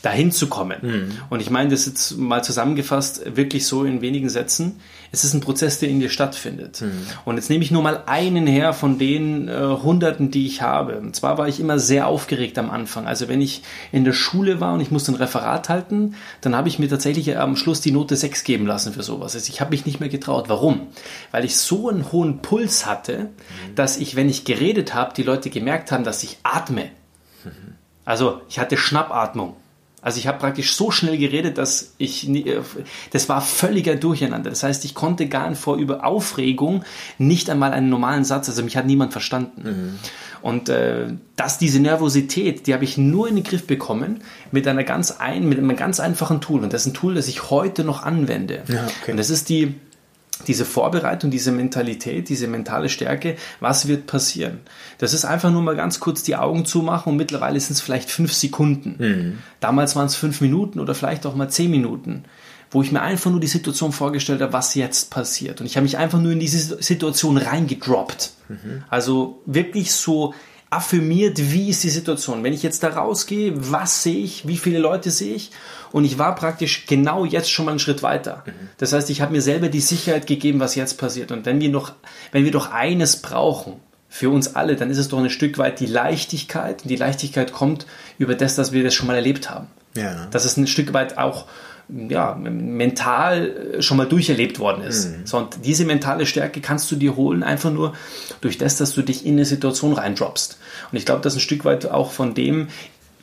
[0.02, 0.78] dahin zu kommen.
[0.80, 1.10] Mhm.
[1.28, 4.80] Und ich meine das jetzt mal zusammengefasst, wirklich so in wenigen Sätzen.
[5.12, 6.80] Es ist ein Prozess, der in dir stattfindet.
[6.80, 7.06] Mhm.
[7.26, 10.98] Und jetzt nehme ich nur mal einen her von den äh, Hunderten, die ich habe.
[10.98, 13.06] Und zwar war ich immer sehr aufgeregt am Anfang.
[13.06, 16.68] Also wenn ich in der Schule war und ich musste ein Referat halten, dann habe
[16.68, 19.34] ich mir tatsächlich am Schluss die Note 6 geben lassen für sowas.
[19.34, 20.48] Also ich habe mich nicht mehr getraut.
[20.48, 20.86] Warum?
[21.30, 23.74] Weil ich so einen hohen Puls hatte, mhm.
[23.74, 26.84] dass ich, wenn ich geredet habe, die Leute gemerkt haben, dass ich atme.
[27.44, 27.74] Mhm.
[28.06, 29.56] Also ich hatte Schnappatmung.
[30.02, 32.60] Also ich habe praktisch so schnell geredet, dass ich, äh,
[33.12, 34.50] das war völliger Durcheinander.
[34.50, 36.84] Das heißt, ich konnte gar nicht vor über Aufregung
[37.18, 39.62] nicht einmal einen normalen Satz, also mich hat niemand verstanden.
[39.62, 39.98] Mhm.
[40.42, 44.84] Und äh, dass diese Nervosität, die habe ich nur in den Griff bekommen mit einer
[44.84, 46.62] ganz ein, mit einem ganz einfachen Tool.
[46.62, 48.62] Und das ist ein Tool, das ich heute noch anwende.
[48.68, 49.10] Ja, okay.
[49.12, 49.74] Und das ist die
[50.46, 54.60] diese Vorbereitung, diese Mentalität, diese mentale Stärke, was wird passieren?
[54.98, 58.10] Das ist einfach nur mal ganz kurz die Augen zumachen und mittlerweile sind es vielleicht
[58.10, 58.96] fünf Sekunden.
[58.98, 59.38] Mhm.
[59.60, 62.24] Damals waren es fünf Minuten oder vielleicht auch mal zehn Minuten,
[62.70, 65.60] wo ich mir einfach nur die Situation vorgestellt habe, was jetzt passiert.
[65.60, 68.32] Und ich habe mich einfach nur in diese Situation reingedroppt.
[68.48, 68.84] Mhm.
[68.88, 70.34] Also wirklich so
[70.70, 72.44] affirmiert, wie ist die Situation.
[72.44, 75.50] Wenn ich jetzt da rausgehe, was sehe ich, wie viele Leute sehe ich
[75.90, 78.44] und ich war praktisch genau jetzt schon mal einen Schritt weiter.
[78.46, 78.68] Mhm.
[78.78, 81.32] Das heißt, ich habe mir selber die Sicherheit gegeben, was jetzt passiert.
[81.32, 81.92] Und wenn wir noch,
[82.30, 83.74] wenn wir doch eines brauchen,
[84.12, 86.82] für uns alle, dann ist es doch ein Stück weit die Leichtigkeit.
[86.82, 87.86] Und die Leichtigkeit kommt
[88.18, 89.68] über das, dass wir das schon mal erlebt haben.
[89.96, 90.26] Ja.
[90.32, 91.46] Dass es ein Stück weit auch
[92.08, 95.08] ja, mental schon mal durcherlebt worden ist.
[95.08, 95.26] Mhm.
[95.26, 97.94] So, und diese mentale Stärke kannst du dir holen, einfach nur
[98.40, 100.58] durch das, dass du dich in eine Situation reindroppst.
[100.90, 102.68] Und ich glaube, das ist ein Stück weit auch von dem,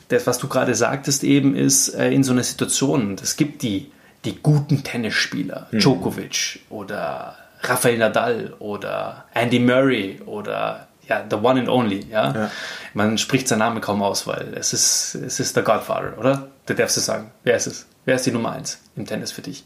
[0.08, 3.16] das, was du gerade sagtest, eben ist äh, in so einer Situation.
[3.22, 3.90] Es gibt die,
[4.24, 5.78] die guten Tennisspieler, mhm.
[5.78, 12.32] Djokovic oder Rafael Nadal oder Andy Murray oder ja, the one and only, ja?
[12.32, 12.50] ja.
[12.94, 16.48] Man spricht seinen Namen kaum aus, weil es ist, es ist der Godfather, oder?
[16.66, 17.30] Da darfst du sagen.
[17.44, 17.86] Wer ist es?
[18.04, 19.64] Wer ist die Nummer eins im Tennis für dich?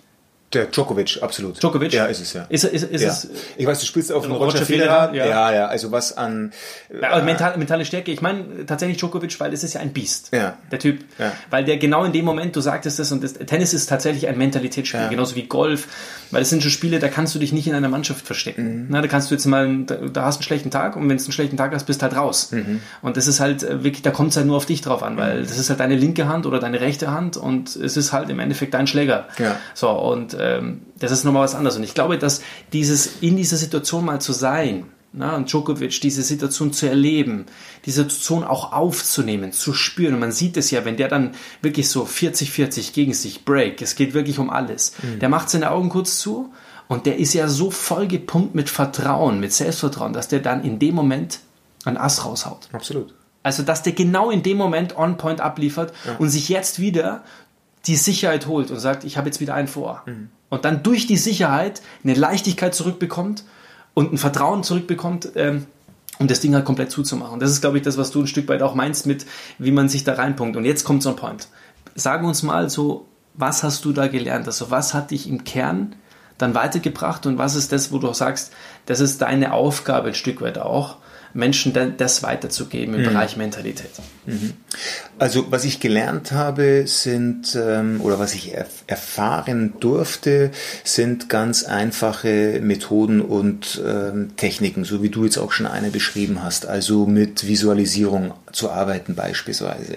[0.52, 1.62] Der Djokovic, absolut.
[1.62, 1.92] Djokovic?
[1.92, 2.44] Ja, ist es, ja.
[2.48, 3.08] Ist, ist, ist ja.
[3.10, 5.14] es, ich weiß, du spielst auf Roger, Roger Federer.
[5.14, 5.26] Ja.
[5.26, 6.52] ja, ja, also was an...
[6.92, 10.28] Ja, also mentale, mentale Stärke, ich meine tatsächlich Djokovic, weil es ist ja ein Biest,
[10.32, 10.58] ja.
[10.70, 11.04] der Typ.
[11.18, 11.32] Ja.
[11.50, 14.36] Weil der genau in dem Moment, du sagtest es, und das, Tennis ist tatsächlich ein
[14.36, 15.08] Mentalitätsspiel, ja.
[15.08, 15.88] genauso wie Golf,
[16.30, 18.82] weil es sind schon Spiele, da kannst du dich nicht in einer Mannschaft verstecken.
[18.82, 18.86] Mhm.
[18.90, 21.22] Na, da kannst du jetzt mal, da, hast du einen schlechten Tag und wenn du
[21.22, 22.52] einen schlechten Tag hast, bist du halt raus.
[22.52, 22.80] Mhm.
[23.00, 25.16] Und das ist halt äh, wirklich, da kommt es halt nur auf dich drauf an,
[25.16, 25.46] weil mhm.
[25.46, 28.38] das ist halt deine linke Hand oder deine rechte Hand und es ist halt im
[28.38, 29.28] Endeffekt dein Schläger.
[29.38, 29.56] Ja.
[29.74, 31.76] So, und ähm, das ist nochmal was anderes.
[31.76, 36.22] Und ich glaube, dass dieses in dieser Situation mal zu sein, na, und Djokovic, diese
[36.22, 37.46] Situation zu erleben,
[37.84, 40.14] diese Situation auch aufzunehmen, zu spüren.
[40.14, 43.94] Und man sieht es ja, wenn der dann wirklich so 40-40 gegen sich break, es
[43.94, 44.94] geht wirklich um alles.
[45.02, 45.18] Mhm.
[45.18, 46.52] Der macht seine Augen kurz zu
[46.88, 50.78] Und der ist ja so voll gepumpt mit Vertrauen, mit Selbstvertrauen, dass der dann in
[50.78, 51.40] dem Moment
[51.84, 52.68] ein Ass raushaut.
[52.72, 53.14] Absolut.
[53.42, 56.16] Also, dass der genau in dem Moment on point abliefert ja.
[56.16, 57.22] und sich jetzt wieder
[57.86, 60.02] die Sicherheit holt und sagt, ich habe jetzt wieder einen vor.
[60.06, 60.28] Mhm.
[60.48, 63.44] Und dann durch die Sicherheit eine Leichtigkeit zurückbekommt
[63.94, 65.66] und ein Vertrauen zurückbekommt, ähm,
[66.18, 67.40] um das Ding halt komplett zuzumachen.
[67.40, 69.26] Das ist, glaube ich, das, was du ein Stück weit auch meinst mit,
[69.58, 70.56] wie man sich da reinpunkt.
[70.56, 71.48] Und jetzt kommt so ein Point.
[71.94, 74.46] Sagen uns mal so, was hast du da gelernt?
[74.46, 75.96] Also was hat dich im Kern
[76.38, 78.52] dann weitergebracht und was ist das, wo du sagst,
[78.86, 80.96] das ist deine Aufgabe ein Stück weit auch,
[81.34, 83.06] Menschen das weiterzugeben im mhm.
[83.06, 83.90] Bereich Mentalität.
[84.26, 84.52] Mhm.
[85.18, 90.50] Also was ich gelernt habe, sind ähm, oder was ich erf erfahren durfte,
[90.84, 96.42] sind ganz einfache Methoden und ähm, Techniken, so wie du jetzt auch schon eine beschrieben
[96.42, 96.66] hast.
[96.66, 99.96] Also mit Visualisierung zu arbeiten beispielsweise.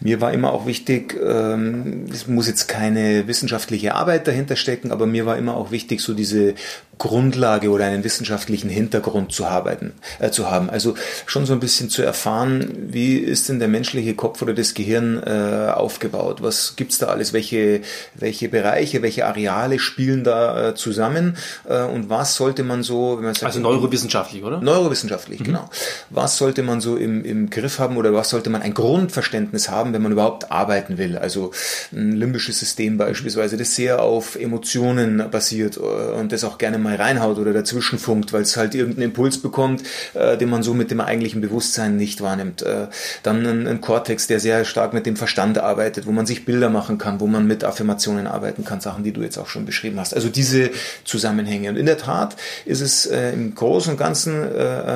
[0.00, 5.06] Mir war immer auch wichtig, ähm, es muss jetzt keine wissenschaftliche Arbeit dahinter stecken, aber
[5.06, 6.54] mir war immer auch wichtig, so diese
[6.98, 10.70] Grundlage oder einen wissenschaftlichen Hintergrund zu haben, äh, zu haben.
[10.70, 10.94] Also
[11.26, 15.22] schon so ein bisschen zu erfahren, wie ist denn der menschliche Kopf oder das Gehirn
[15.22, 16.42] äh, aufgebaut?
[16.42, 17.32] Was gibt's da alles?
[17.32, 17.82] Welche,
[18.14, 21.36] welche Bereiche, welche Areale spielen da äh, zusammen?
[21.68, 24.60] Äh, und was sollte man so, wenn man sagt, also neurowissenschaftlich, oder?
[24.62, 25.44] Neurowissenschaftlich, mhm.
[25.44, 25.70] genau.
[26.08, 29.92] Was sollte man so im, im Griff haben oder was sollte man ein Grundverständnis haben,
[29.92, 31.18] wenn man überhaupt arbeiten will?
[31.18, 31.52] Also
[31.92, 36.96] ein limbisches System beispielsweise, das sehr auf Emotionen basiert äh, und das auch gerne mal
[36.96, 39.82] reinhaut oder dazwischen funkt, weil es halt irgendeinen Impuls bekommt,
[40.14, 42.62] äh, den man so mit dem eigentlichen Bewusstsein nicht wahrnimmt.
[42.62, 42.86] Äh,
[43.22, 46.98] dann ein, Cortex, der sehr stark mit dem Verstand arbeitet, wo man sich Bilder machen
[46.98, 50.14] kann, wo man mit Affirmationen arbeiten kann, Sachen, die du jetzt auch schon beschrieben hast.
[50.14, 50.70] Also diese
[51.04, 51.68] Zusammenhänge.
[51.68, 54.44] Und in der Tat ist es im Großen und Ganzen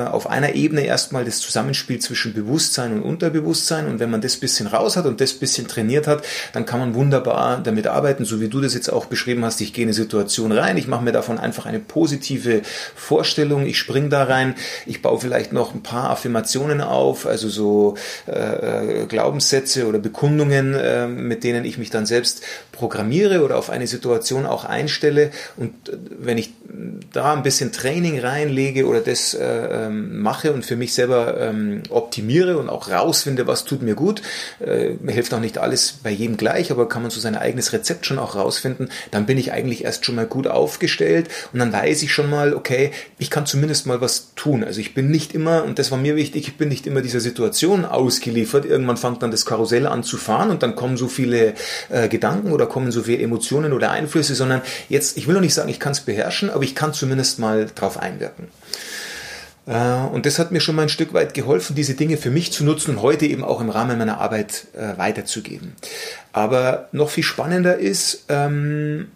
[0.07, 2.60] auf einer Ebene erstmal das Zusammenspiel zwischen Bewusstsein
[2.93, 3.87] und Unterbewusstsein.
[3.87, 6.93] Und wenn man das bisschen raus hat und das bisschen trainiert hat, dann kann man
[6.93, 9.61] wunderbar damit arbeiten, so wie du das jetzt auch beschrieben hast.
[9.61, 12.61] Ich gehe in eine Situation rein, ich mache mir davon einfach eine positive
[12.95, 17.95] Vorstellung, ich spring da rein, ich baue vielleicht noch ein paar Affirmationen auf, also so
[18.27, 23.69] äh, äh, Glaubenssätze oder Bekundungen, äh, mit denen ich mich dann selbst programmiere oder auf
[23.69, 25.31] eine Situation auch einstelle.
[25.57, 26.53] Und äh, wenn ich
[27.13, 31.83] da ein bisschen Training reinlege oder das äh, ähm, mache und für mich selber ähm,
[31.89, 34.21] optimiere und auch rausfinde, was tut mir gut,
[34.59, 37.73] äh, mir hilft auch nicht alles bei jedem gleich, aber kann man so sein eigenes
[37.73, 41.73] Rezept schon auch rausfinden, dann bin ich eigentlich erst schon mal gut aufgestellt und dann
[41.73, 44.63] weiß ich schon mal, okay, ich kann zumindest mal was tun.
[44.63, 47.19] Also ich bin nicht immer, und das war mir wichtig, ich bin nicht immer dieser
[47.19, 48.65] Situation ausgeliefert.
[48.65, 51.53] Irgendwann fängt dann das Karussell an zu fahren und dann kommen so viele
[51.89, 55.53] äh, Gedanken oder kommen so viele Emotionen oder Einflüsse, sondern jetzt, ich will noch nicht
[55.53, 58.47] sagen, ich kann es beherrschen, aber ich kann zumindest mal drauf einwirken.
[59.65, 62.51] Äh, und das hat mir schon mal ein Stück weit geholfen, diese Dinge für mich
[62.51, 65.75] zu nutzen und heute eben auch im Rahmen meiner Arbeit äh, weiterzugeben.
[66.33, 69.07] Aber noch viel spannender ist, ähm,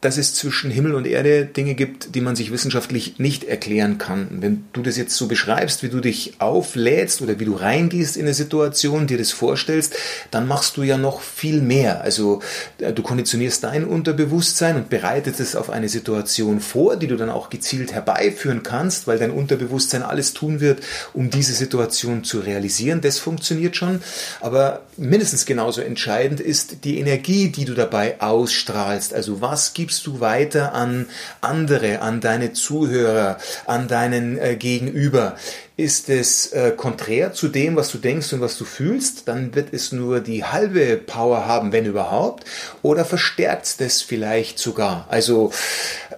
[0.00, 4.28] dass es zwischen Himmel und Erde Dinge gibt, die man sich wissenschaftlich nicht erklären kann.
[4.40, 8.22] Wenn du das jetzt so beschreibst, wie du dich auflädst oder wie du reingehst in
[8.22, 9.96] eine Situation, dir das vorstellst,
[10.30, 12.02] dann machst du ja noch viel mehr.
[12.02, 12.42] Also
[12.78, 17.30] äh, du konditionierst dein Unterbewusstsein und bereitest es auf eine Situation vor, die du dann
[17.30, 20.80] auch gezielt herbeiführen kannst, weil dein Unterbewusstsein alles tun wird,
[21.12, 23.00] um diese Situation zu realisieren.
[23.00, 24.00] Das funktioniert schon.
[24.40, 29.12] Aber mindestens genauso entscheidend ist die Energie, die du dabei ausstrahlst.
[29.12, 31.06] Also was gibt gibst du weiter an
[31.40, 35.36] andere, an deine Zuhörer, an deinen äh, Gegenüber.
[35.78, 39.72] Ist es äh, konträr zu dem, was du denkst und was du fühlst, dann wird
[39.72, 42.44] es nur die halbe Power haben, wenn überhaupt,
[42.82, 45.06] oder verstärkt es vielleicht sogar.
[45.08, 45.52] Also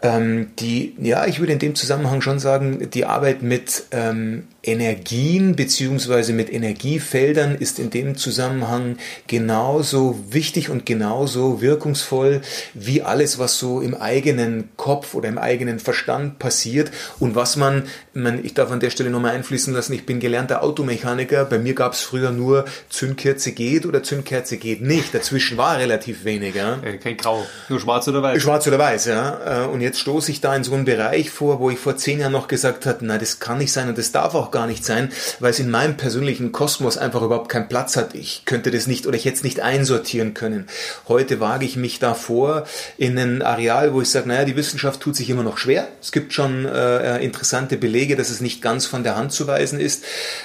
[0.03, 5.57] ähm, die, ja, ich würde in dem Zusammenhang schon sagen, die Arbeit mit ähm, Energien
[5.57, 12.43] beziehungsweise mit Energiefeldern ist in dem Zusammenhang genauso wichtig und genauso wirkungsvoll
[12.75, 17.85] wie alles, was so im eigenen Kopf oder im eigenen Verstand passiert und was man,
[18.13, 21.75] man ich darf an der Stelle nochmal einfließen lassen, ich bin gelernter Automechaniker, bei mir
[21.75, 26.81] gab es früher nur Zündkerze geht oder Zündkerze geht nicht, dazwischen war relativ weniger.
[26.85, 28.43] Äh, kein Grau, nur schwarz oder weiß.
[28.43, 29.65] Schwarz oder weiß, ja.
[29.65, 32.21] Äh, und jetzt stoße ich da in so einen Bereich vor, wo ich vor zehn
[32.21, 34.85] Jahren noch gesagt habe, na, das kann nicht sein und das darf auch gar nicht
[34.85, 38.15] sein, weil es in meinem persönlichen Kosmos einfach überhaupt keinen Platz hat.
[38.15, 40.67] Ich könnte das nicht oder ich hätte es nicht einsortieren können.
[41.09, 42.65] Heute wage ich mich davor
[42.97, 45.89] in ein Areal, wo ich sage, naja, die Wissenschaft tut sich immer noch schwer.
[46.01, 49.81] Es gibt schon äh, interessante Belege, dass es nicht ganz von der Hand zu weisen
[49.81, 50.05] ist.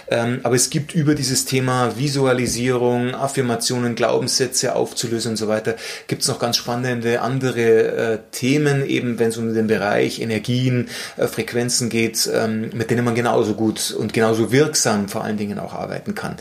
[0.09, 5.75] Ähm, aber es gibt über dieses Thema Visualisierung, Affirmationen, Glaubenssätze aufzulösen und so weiter,
[6.07, 10.89] gibt es noch ganz spannende andere äh, Themen, eben wenn es um den Bereich Energien,
[11.17, 15.59] äh, Frequenzen geht, ähm, mit denen man genauso gut und genauso wirksam vor allen Dingen
[15.59, 16.37] auch arbeiten kann.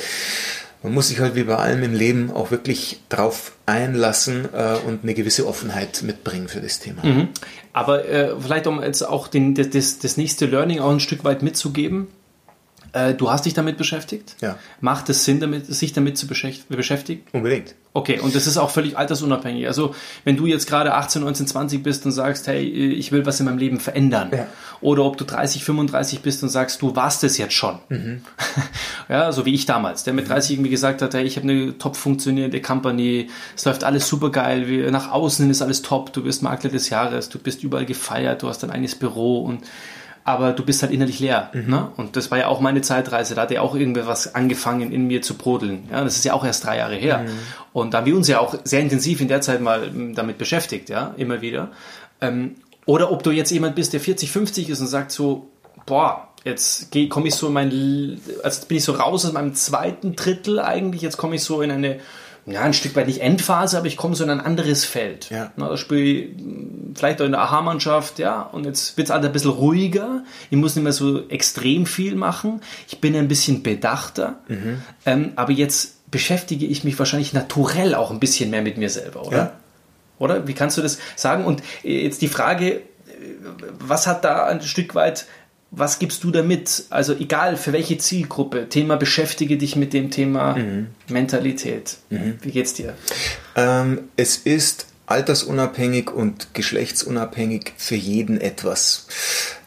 [0.83, 5.02] man muss sich halt wie bei allem im Leben auch wirklich drauf einlassen äh, und
[5.02, 7.04] eine gewisse Offenheit mitbringen für das Thema.
[7.04, 7.28] Mhm.
[7.72, 11.42] Aber äh, vielleicht um jetzt auch den, das, das nächste Learning auch ein Stück weit
[11.42, 12.09] mitzugeben.
[12.94, 14.37] Äh, du hast dich damit beschäftigt?
[14.40, 14.57] Ja.
[14.80, 17.22] Macht es Sinn, damit, sich damit zu beschäftigen?
[17.33, 17.74] Unbedingt.
[17.92, 19.66] Okay, und das ist auch völlig altersunabhängig.
[19.66, 23.40] Also, wenn du jetzt gerade 18, 19, 20 bist und sagst, hey, ich will was
[23.40, 24.30] in meinem Leben verändern.
[24.33, 24.46] Ja.
[24.80, 27.78] Oder ob du 30, 35 bist und sagst, du warst es jetzt schon.
[27.88, 28.22] Mhm.
[29.07, 31.76] Ja, so wie ich damals, der mit 30 irgendwie gesagt hat, hey, ich habe eine
[31.76, 36.42] top funktionierende Company, es läuft alles super geil, nach außen ist alles top, du bist
[36.42, 39.61] Makler des Jahres, du bist überall gefeiert, du hast dein eigenes Büro und
[40.24, 41.50] aber du bist halt innerlich leer.
[41.52, 41.70] Mhm.
[41.70, 41.88] Ne?
[41.96, 45.20] Und das war ja auch meine Zeitreise, da hat ja auch irgendwas angefangen in mir
[45.20, 45.84] zu brodeln.
[45.90, 47.18] Ja, das ist ja auch erst drei Jahre her.
[47.18, 47.28] Mhm.
[47.72, 50.38] Und da haben wir uns ja auch sehr intensiv in der Zeit mal ähm, damit
[50.38, 51.70] beschäftigt, ja, immer wieder.
[52.20, 52.56] Ähm,
[52.87, 55.50] oder ob du jetzt jemand bist, der 40, 50 ist und sagt so,
[55.87, 60.16] boah, jetzt komme ich so in mein, also bin ich so raus aus meinem zweiten
[60.16, 62.00] Drittel eigentlich, jetzt komme ich so in eine
[62.46, 65.30] ja, ein Stück weit nicht Endphase, aber ich komme so in ein anderes Feld.
[65.30, 65.52] Ja.
[65.57, 69.11] Na, da spiele ich hm, vielleicht auch in der Aha-Mannschaft, ja, und jetzt wird es
[69.11, 70.24] alles ein bisschen ruhiger.
[70.50, 72.61] Ich muss nicht mehr so extrem viel machen.
[72.88, 74.40] Ich bin ein bisschen bedachter.
[74.48, 74.83] Mhm.
[75.07, 79.26] Ähm, aber jetzt beschäftige ich mich wahrscheinlich naturell auch ein bisschen mehr mit mir selber,
[79.26, 79.37] oder?
[79.37, 79.52] Ja.
[80.18, 80.46] Oder?
[80.46, 81.44] Wie kannst du das sagen?
[81.44, 82.80] Und äh, jetzt die Frage, äh,
[83.78, 85.26] was hat da ein Stück weit
[85.76, 86.84] was gibst du damit?
[86.90, 90.88] Also egal für welche Zielgruppe, Thema beschäftige dich mit dem Thema mhm.
[91.08, 91.96] Mentalität.
[92.10, 92.38] Mhm.
[92.42, 92.94] Wie geht's dir?
[93.56, 99.06] Ähm, es ist altersunabhängig und geschlechtsunabhängig für jeden etwas.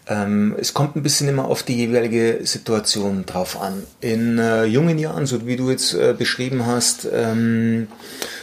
[0.09, 3.83] Ähm, es kommt ein bisschen immer auf die jeweilige Situation drauf an.
[3.99, 7.87] In äh, jungen Jahren, so wie du jetzt äh, beschrieben hast, ähm,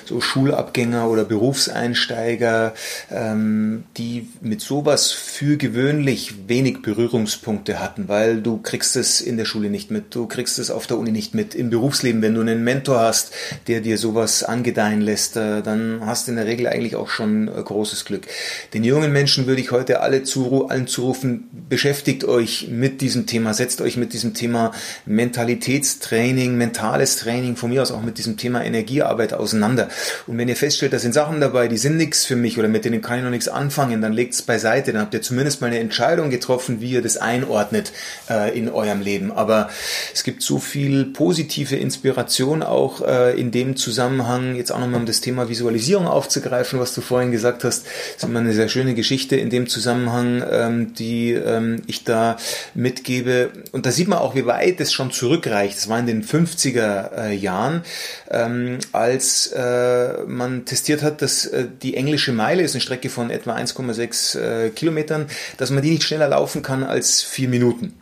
[0.07, 2.75] so Schulabgänger oder Berufseinsteiger,
[3.11, 9.45] ähm, die mit sowas für gewöhnlich wenig Berührungspunkte hatten, weil du kriegst es in der
[9.45, 11.55] Schule nicht mit, du kriegst es auf der Uni nicht mit.
[11.55, 13.33] Im Berufsleben, wenn du einen Mentor hast,
[13.67, 17.49] der dir sowas angedeihen lässt, äh, dann hast du in der Regel eigentlich auch schon
[17.49, 18.27] äh, großes Glück.
[18.75, 23.55] Den jungen Menschen würde ich heute alle zu, allen zurufen, beschäftigt euch mit diesem Thema,
[23.55, 24.73] setzt euch mit diesem Thema
[25.07, 29.89] Mentalitätstraining, mentales Training, von mir aus auch mit diesem Thema Energiearbeit auseinander.
[30.27, 32.85] Und wenn ihr feststellt, da sind Sachen dabei, die sind nichts für mich oder mit
[32.85, 34.93] denen kann ich noch nichts anfangen, dann legt es beiseite.
[34.93, 37.93] Dann habt ihr zumindest mal eine Entscheidung getroffen, wie ihr das einordnet
[38.29, 39.33] äh, in eurem Leben.
[39.33, 39.71] Aber
[40.13, 45.07] es gibt so viel positive Inspiration auch äh, in dem Zusammenhang, jetzt auch nochmal um
[45.07, 47.85] das Thema Visualisierung aufzugreifen, was du vorhin gesagt hast.
[47.85, 52.37] Das ist immer eine sehr schöne Geschichte in dem Zusammenhang, ähm, die ähm, ich da
[52.75, 53.51] mitgebe.
[53.73, 55.77] Und da sieht man auch, wie weit es schon zurückreicht.
[55.77, 57.83] Das war in den 50er äh, Jahren,
[58.31, 63.31] ähm, als äh, man testiert hat, dass äh, die englische Meile ist eine Strecke von
[63.31, 65.27] etwa 1,6 äh, Kilometern,
[65.59, 67.95] dass man die nicht schneller laufen kann als vier Minuten.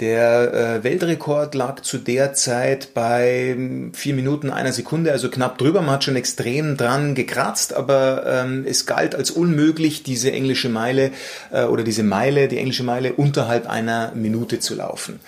[0.00, 3.54] Der äh, Weltrekord lag zu der Zeit bei
[3.92, 5.82] vier Minuten einer Sekunde, also knapp drüber.
[5.82, 11.10] Man hat schon extrem dran gekratzt, aber ähm, es galt als unmöglich, diese englische Meile
[11.52, 15.20] äh, oder diese Meile, die englische Meile unterhalb einer Minute zu laufen,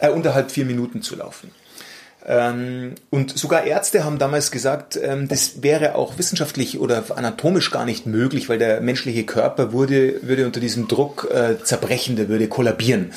[0.00, 1.50] äh, unterhalb vier Minuten zu laufen.
[2.30, 7.84] Ähm, und sogar Ärzte haben damals gesagt, ähm, das wäre auch wissenschaftlich oder anatomisch gar
[7.84, 12.46] nicht möglich, weil der menschliche Körper würde, würde unter diesem Druck äh, zerbrechen, der würde
[12.46, 13.12] kollabieren.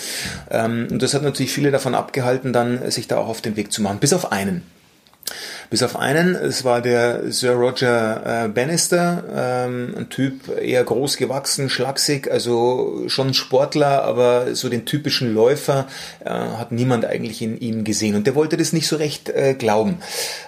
[0.49, 3.71] Ähm, und das hat natürlich viele davon abgehalten, dann sich da auch auf den Weg
[3.71, 4.63] zu machen, bis auf einen.
[5.73, 11.17] Bis auf einen, es war der Sir Roger äh, Bannister, ähm, ein Typ eher groß
[11.17, 15.87] gewachsen, schlaksig, also schon Sportler, aber so den typischen Läufer
[16.23, 18.13] äh, hat niemand eigentlich in ihm gesehen.
[18.13, 19.97] Und der wollte das nicht so recht äh, glauben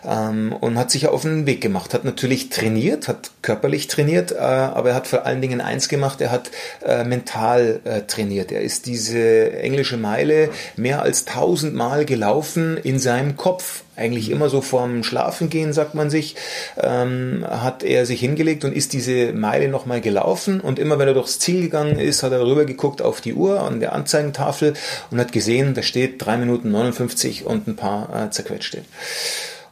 [0.08, 4.36] ähm, und hat sich auf den Weg gemacht, hat natürlich trainiert, hat körperlich trainiert, äh,
[4.36, 6.52] aber er hat vor allen Dingen eins gemacht, er hat
[6.86, 8.52] äh, mental äh, trainiert.
[8.52, 14.62] Er ist diese englische Meile mehr als tausendmal gelaufen in seinem Kopf eigentlich immer so
[14.62, 16.36] vorm Schlafengehen, sagt man sich,
[16.78, 21.14] ähm, hat er sich hingelegt und ist diese Meile nochmal gelaufen und immer wenn er
[21.14, 24.74] durchs Ziel gegangen ist, hat er rüber geguckt auf die Uhr an der Anzeigentafel
[25.12, 28.84] und hat gesehen, da steht 3 Minuten 59 und ein paar äh, zerquetschte.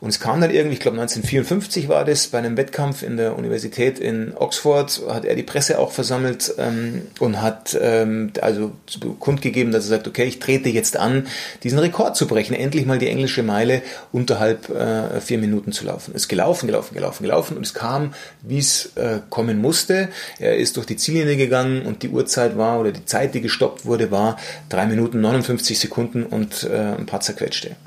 [0.03, 3.37] Und es kam dann irgendwie, ich glaube 1954 war das, bei einem Wettkampf in der
[3.37, 8.73] Universität in Oxford, hat er die Presse auch versammelt ähm, und hat ähm, also
[9.19, 11.27] kundgegeben, dass er sagt, okay, ich trete jetzt an,
[11.63, 16.11] diesen Rekord zu brechen, endlich mal die englische Meile unterhalb äh, vier Minuten zu laufen.
[16.13, 20.09] Es ist gelaufen, gelaufen, gelaufen, gelaufen und es kam, wie es äh, kommen musste.
[20.37, 23.85] Er ist durch die Ziellinie gegangen und die Uhrzeit war, oder die Zeit, die gestoppt
[23.85, 24.35] wurde, war
[24.67, 27.77] drei Minuten 59 Sekunden und äh, ein paar zerquetschte.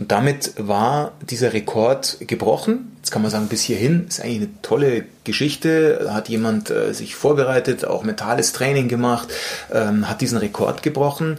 [0.00, 2.96] Und damit war dieser Rekord Rekord gebrochen.
[2.96, 6.08] Jetzt kann man sagen, bis hierhin ist eigentlich eine tolle Geschichte.
[6.12, 9.28] Hat jemand äh, sich vorbereitet, auch mentales Training gemacht,
[9.72, 11.36] ähm, hat diesen Rekord gebrochen.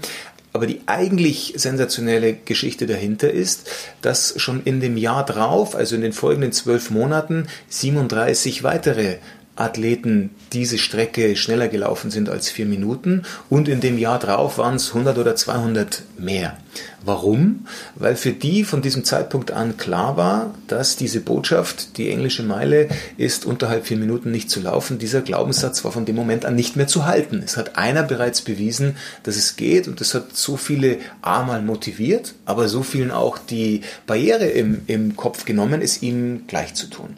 [0.53, 3.69] aber die eigentlich sensationelle Geschichte dahinter ist,
[4.01, 9.17] dass schon in dem Jahr drauf, also in den folgenden zwölf Monaten, 37 weitere
[9.62, 14.76] Athleten diese Strecke schneller gelaufen sind als vier Minuten und in dem Jahr drauf waren
[14.76, 16.58] es 100 oder 200 mehr.
[17.04, 17.65] Warum?
[17.95, 22.89] Weil für die von diesem Zeitpunkt an klar war, dass diese Botschaft, die englische Meile
[23.17, 26.76] ist unterhalb vier Minuten nicht zu laufen, dieser Glaubenssatz war von dem Moment an nicht
[26.76, 27.41] mehr zu halten.
[27.43, 31.62] Es hat einer bereits bewiesen, dass es geht und das hat so viele A mal
[31.62, 36.88] motiviert, aber so vielen auch die Barriere im, im Kopf genommen, es ihm gleich zu
[36.88, 37.16] tun.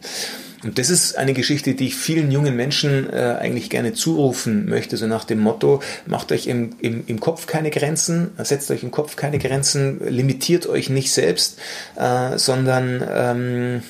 [0.64, 4.96] Und das ist eine Geschichte, die ich vielen jungen Menschen äh, eigentlich gerne zurufen möchte,
[4.96, 8.90] so nach dem Motto, macht euch im, im, im Kopf keine Grenzen, setzt euch im
[8.90, 11.58] Kopf keine Grenzen, limitiert euch nicht selbst,
[11.96, 13.82] äh, sondern ähm,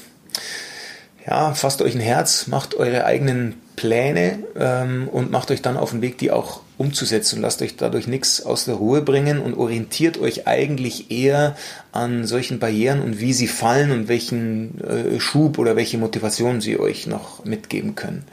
[1.26, 5.90] ja, fasst euch ein Herz, macht eure eigenen Pläne ähm, und macht euch dann auf
[5.90, 7.40] den Weg, die auch umzusetzen.
[7.40, 11.56] Lasst euch dadurch nichts aus der Ruhe bringen und orientiert euch eigentlich eher
[11.92, 16.78] an solchen Barrieren und wie sie fallen und welchen äh, Schub oder welche Motivation sie
[16.78, 18.24] euch noch mitgeben können.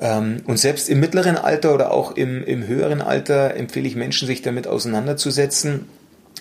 [0.00, 4.26] Ähm, und selbst im mittleren Alter oder auch im, im höheren Alter empfehle ich Menschen,
[4.26, 5.86] sich damit auseinanderzusetzen.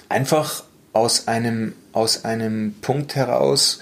[0.07, 3.79] Einfach aus einem, aus einem Punkt heraus,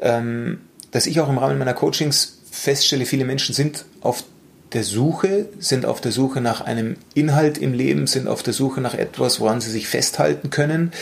[0.00, 0.60] ähm,
[0.90, 4.24] dass ich auch im Rahmen meiner Coachings feststelle, viele Menschen sind auf
[4.72, 8.80] der Suche, sind auf der Suche nach einem Inhalt im Leben, sind auf der Suche
[8.80, 10.92] nach etwas, woran sie sich festhalten können.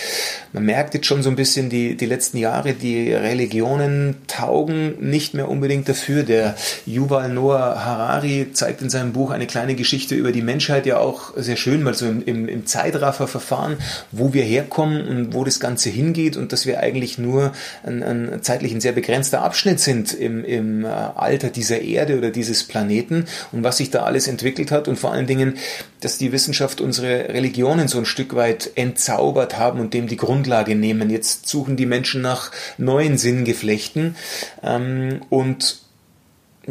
[0.52, 5.34] Man merkt jetzt schon so ein bisschen die, die letzten Jahre, die Religionen taugen nicht
[5.34, 6.22] mehr unbedingt dafür.
[6.22, 6.54] Der
[6.86, 11.32] Yuval Noah Harari zeigt in seinem Buch eine kleine Geschichte über die Menschheit ja auch
[11.36, 13.78] sehr schön, mal so im, im, im Zeitrafferverfahren,
[14.12, 17.52] wo wir herkommen und wo das Ganze hingeht und dass wir eigentlich nur
[17.82, 22.30] ein, ein zeitlich ein sehr begrenzter Abschnitt sind im, im äh, Alter dieser Erde oder
[22.30, 23.26] dieses Planeten
[23.64, 25.59] was sich da alles entwickelt hat und vor allen Dingen,
[26.00, 30.74] dass die Wissenschaft unsere Religionen so ein Stück weit entzaubert haben und dem die Grundlage
[30.74, 31.11] nehmen.
[31.11, 34.16] Jetzt suchen die Menschen nach neuen Sinngeflechten
[34.62, 35.86] ähm, und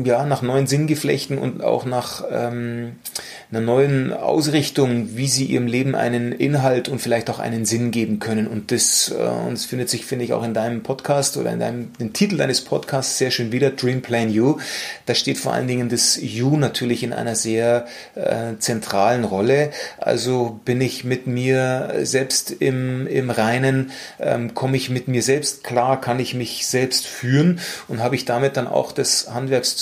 [0.04, 2.98] ja, nach neuen Sinngeflechten und auch nach ähm,
[3.50, 8.20] einer neuen Ausrichtung, wie sie ihrem Leben einen Inhalt und vielleicht auch einen Sinn geben
[8.20, 8.48] können.
[8.48, 11.60] Und das, äh, und das findet sich, finde ich, auch in deinem Podcast oder in
[11.60, 14.58] deinem den Titel deines Podcasts sehr schön wieder, Dream Plan You.
[15.06, 17.86] Da steht vor allen Dingen das You natürlich in einer sehr
[18.16, 19.72] äh, zentralen Rolle.
[19.98, 25.64] Also bin ich mit mir selbst im, im Reinen, ähm, komme ich mit mir selbst
[25.64, 29.28] klar, kann ich mich selbst führen und habe ich damit dann auch das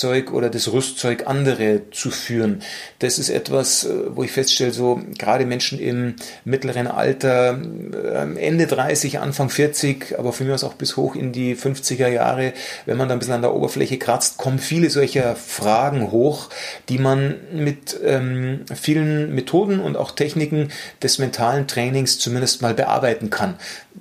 [0.04, 2.60] Handwerkszeug oder das Rüstzeug, andere zu führen.
[2.98, 8.66] Das ist etwas, äh, wo ich feststelle, so gerade Menschen im mittleren Alter, ähm, Ende
[8.66, 12.52] 30, Anfang 40, aber für mich auch bis hoch in die 50er Jahre,
[12.86, 16.50] wenn man da ein bisschen an der Oberfläche kratzt, kommen viele solcher Fragen hoch,
[16.88, 20.68] die man mit ähm, vielen Methoden und auch Techniken
[21.02, 23.54] des mentalen Trainings zumindest mal bearbeiten kann,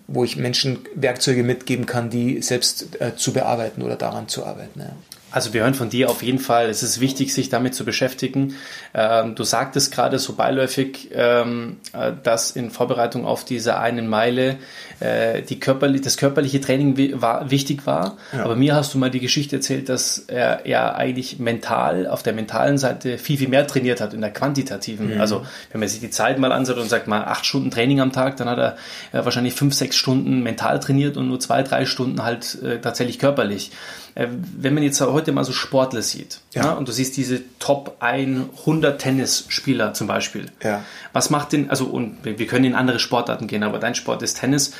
[0.07, 4.79] wo ich Menschen Werkzeuge mitgeben kann, die selbst äh, zu bearbeiten oder daran zu arbeiten.
[4.79, 4.91] Ja.
[5.33, 8.55] Also wir hören von dir auf jeden Fall, es ist wichtig, sich damit zu beschäftigen.
[8.93, 14.57] Ähm, du sagtest gerade so beiläufig, ähm, äh, dass in Vorbereitung auf diese einen Meile
[14.99, 18.17] äh, die körperlich, das körperliche Training war, wichtig war.
[18.31, 18.43] Ja.
[18.43, 22.33] Aber mir hast du mal die Geschichte erzählt, dass er ja eigentlich mental, auf der
[22.33, 25.15] mentalen Seite viel, viel mehr trainiert hat, in der quantitativen.
[25.15, 25.21] Mhm.
[25.21, 28.11] Also wenn man sich die Zeit mal anschaut und sagt mal acht Stunden Training am
[28.11, 28.77] Tag, dann hat er
[29.11, 33.71] äh, wahrscheinlich fünf, sechs Stunden mental trainiert und nur zwei, drei Stunden halt tatsächlich körperlich.
[34.15, 36.65] Äh, wenn man jetzt heute mal so Sportler sieht ja.
[36.65, 40.83] ja und du siehst diese Top 100 Tennisspieler zum Beispiel, ja.
[41.13, 44.39] was macht denn, also und wir können in andere Sportarten gehen, aber dein Sport ist
[44.39, 44.73] Tennis,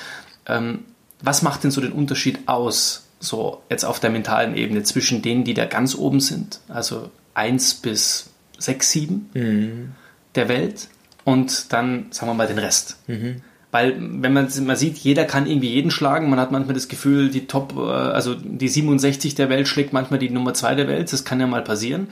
[0.46, 0.86] ähm,
[1.22, 5.44] was macht denn so den Unterschied aus, so jetzt auf der mentalen Ebene zwischen denen,
[5.44, 8.30] die da ganz oben sind, also 1 bis
[8.60, 9.92] 6, 7 mhm.
[10.36, 10.90] der Welt
[11.24, 12.98] und dann, sagen wir mal, den Rest?
[13.08, 13.42] Mhm.
[13.74, 16.30] Weil, wenn man, man sieht, jeder kann irgendwie jeden schlagen.
[16.30, 20.20] Man hat manchmal das Gefühl, die Top, äh, also die 67 der Welt schlägt manchmal
[20.20, 21.12] die Nummer 2 der Welt.
[21.12, 22.10] Das kann ja mal passieren.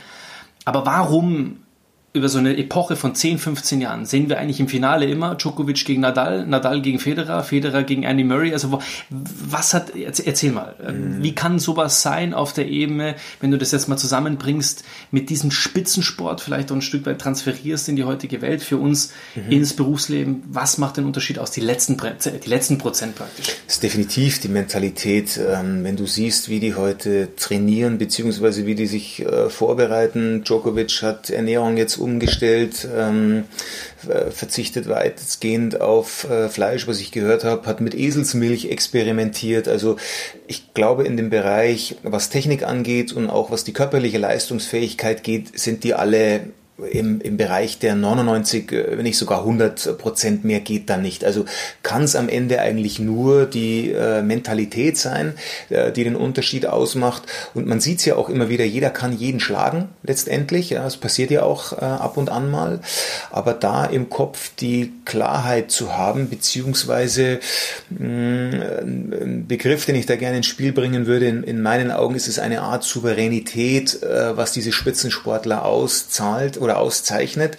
[0.65, 1.57] Aber warum
[2.13, 5.85] über so eine Epoche von 10, 15 Jahren sehen wir eigentlich im Finale immer Djokovic
[5.85, 8.51] gegen Nadal, Nadal gegen Federer, Federer gegen Andy Murray.
[8.51, 11.23] Also was hat, erzähl mal, mhm.
[11.23, 15.51] wie kann sowas sein auf der Ebene, wenn du das jetzt mal zusammenbringst mit diesem
[15.51, 19.49] Spitzensport, vielleicht auch ein Stück weit transferierst in die heutige Welt für uns mhm.
[19.49, 20.43] ins Berufsleben?
[20.49, 23.47] Was macht den Unterschied aus, die letzten, die letzten Prozent praktisch?
[23.65, 25.39] Das ist definitiv die Mentalität.
[25.39, 30.43] Ähm, wenn du siehst, wie die heute trainieren, beziehungsweise wie die sich äh, vorbereiten.
[30.43, 33.45] Djokovic hat Ernährung jetzt umgestellt, ähm,
[34.31, 39.67] verzichtet weitestgehend auf äh, Fleisch, was ich gehört habe, hat mit Eselsmilch experimentiert.
[39.67, 39.97] Also
[40.47, 45.57] ich glaube, in dem Bereich, was Technik angeht und auch was die körperliche Leistungsfähigkeit geht,
[45.57, 46.41] sind die alle
[46.89, 51.25] im, im Bereich der 99, äh, wenn nicht sogar 100 Prozent mehr geht dann nicht.
[51.25, 51.45] Also
[51.83, 55.33] kann es am Ende eigentlich nur die äh, Mentalität sein,
[55.69, 57.23] äh, die den Unterschied ausmacht.
[57.53, 60.69] Und man sieht es ja auch immer wieder, jeder kann jeden schlagen letztendlich.
[60.69, 62.79] Ja, das passiert ja auch äh, ab und an mal.
[63.31, 67.39] Aber da im Kopf die Klarheit zu haben, beziehungsweise
[67.89, 71.91] mh, mm, ein Begriff, den ich da gerne ins Spiel bringen würde, in, in meinen
[71.91, 77.57] Augen ist es eine Art Souveränität, äh, was diese Spitzensportler auszahlt oder auszeichnet.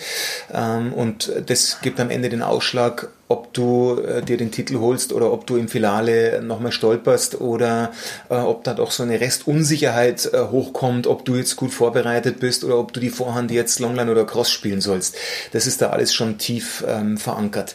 [0.52, 5.12] Ähm, und das gibt am Ende den Ausschlag, ob du äh, dir den Titel holst
[5.12, 7.92] oder ob du im Finale nochmal stolperst oder
[8.28, 12.62] äh, ob da doch so eine Restunsicherheit äh, hochkommt, ob du jetzt gut vorbereitet bist
[12.62, 15.16] oder ob du die Vorhand jetzt Longline oder Cross spielen sollst.
[15.52, 17.74] Das ist da alles schon tief ähm, verankert.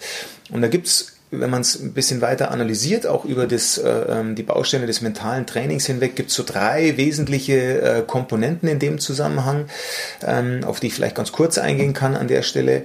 [0.51, 4.35] Und da gibt's wenn man es ein bisschen weiter analysiert, auch über das, äh, ähm,
[4.35, 8.99] die Bausteine des mentalen Trainings hinweg, gibt es so drei wesentliche äh, Komponenten in dem
[8.99, 9.65] Zusammenhang,
[10.25, 12.83] ähm, auf die ich vielleicht ganz kurz eingehen kann an der Stelle.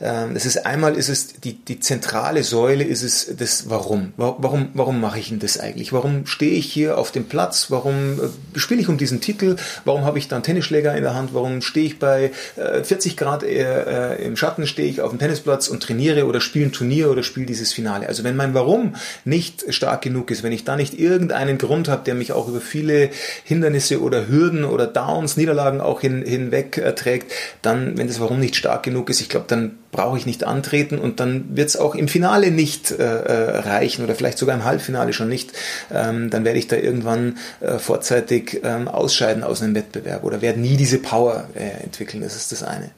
[0.00, 4.12] Ähm, das ist einmal ist es die, die zentrale Säule ist es das Warum.
[4.16, 5.92] Warum, warum mache ich denn das eigentlich?
[5.92, 7.70] Warum stehe ich hier auf dem Platz?
[7.70, 8.20] Warum
[8.54, 9.56] äh, spiele ich um diesen Titel?
[9.84, 11.34] Warum habe ich da einen Tennisschläger in der Hand?
[11.34, 15.68] Warum stehe ich bei äh, 40 Grad äh, im Schatten, stehe ich auf dem Tennisplatz
[15.68, 18.08] und trainiere oder spiele ein Turnier oder spiele dieses Finale?
[18.08, 18.94] Also wenn mein Warum
[19.24, 22.60] nicht stark genug ist, wenn ich da nicht irgendeinen Grund habe, der mich auch über
[22.60, 23.10] viele
[23.44, 27.32] Hindernisse oder Hürden oder Downs, Niederlagen auch hin, hinweg äh, trägt,
[27.62, 30.98] dann, wenn das Warum nicht stark genug ist, ich glaube, dann brauche ich nicht antreten
[30.98, 34.64] und dann wird es auch im Finale nicht äh, äh, reichen oder vielleicht sogar im
[34.64, 35.52] Halbfinale schon nicht.
[35.92, 40.60] Ähm, dann werde ich da irgendwann äh, vorzeitig ähm, ausscheiden aus einem Wettbewerb oder werde
[40.60, 42.22] nie diese Power äh, entwickeln.
[42.22, 42.90] Das ist das eine.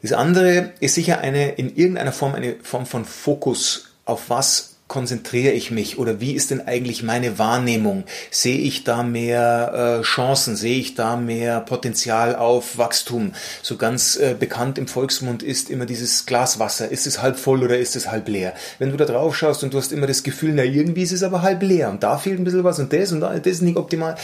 [0.00, 5.52] Das andere ist sicher eine in irgendeiner Form eine Form von Fokus auf was konzentriere
[5.52, 8.04] ich mich oder wie ist denn eigentlich meine Wahrnehmung?
[8.30, 10.54] Sehe ich da mehr äh, Chancen?
[10.54, 13.32] Sehe ich da mehr Potenzial auf Wachstum?
[13.62, 16.90] So ganz äh, bekannt im Volksmund ist immer dieses Glas Wasser.
[16.90, 18.52] Ist es halb voll oder ist es halb leer?
[18.78, 21.22] Wenn du da drauf schaust und du hast immer das Gefühl, na irgendwie ist es
[21.22, 23.62] aber halb leer und da fehlt ein bisschen was und das und da, das ist
[23.62, 24.16] nicht optimal,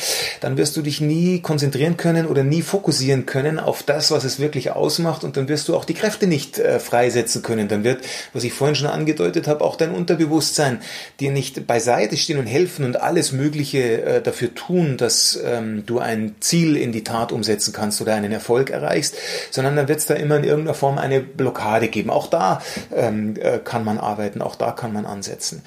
[0.43, 4.39] dann wirst du dich nie konzentrieren können oder nie fokussieren können auf das, was es
[4.39, 7.69] wirklich ausmacht und dann wirst du auch die Kräfte nicht äh, freisetzen können.
[7.69, 8.03] Dann wird,
[8.35, 10.81] was ich vorhin schon angedeutet habe, auch dein Unterbewusstsein Bewusstsein
[11.21, 15.99] dir nicht beiseite stehen und helfen und alles Mögliche äh, dafür tun, dass ähm, du
[15.99, 19.17] ein Ziel in die Tat umsetzen kannst oder einen Erfolg erreichst,
[19.51, 22.11] sondern dann wird es da immer in irgendeiner Form eine Blockade geben.
[22.11, 22.61] Auch da
[22.95, 25.63] ähm, äh, kann man arbeiten, auch da kann man ansetzen.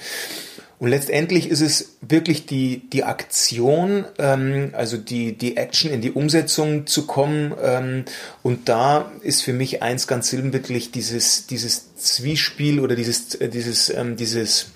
[0.82, 6.10] Und letztendlich ist es wirklich die, die Aktion, ähm, also die, die Action in die
[6.10, 7.54] Umsetzung zu kommen.
[7.62, 8.06] Ähm,
[8.42, 13.92] und da ist für mich eins ganz sinnbildlich dieses, dieses Zwiespel oder dieses, äh, dieses,
[13.92, 14.72] ähm, dieses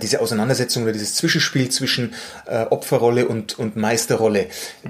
[0.00, 2.14] diese Auseinandersetzung oder dieses Zwischenspiel zwischen
[2.46, 4.46] äh, Opferrolle und, und Meisterrolle.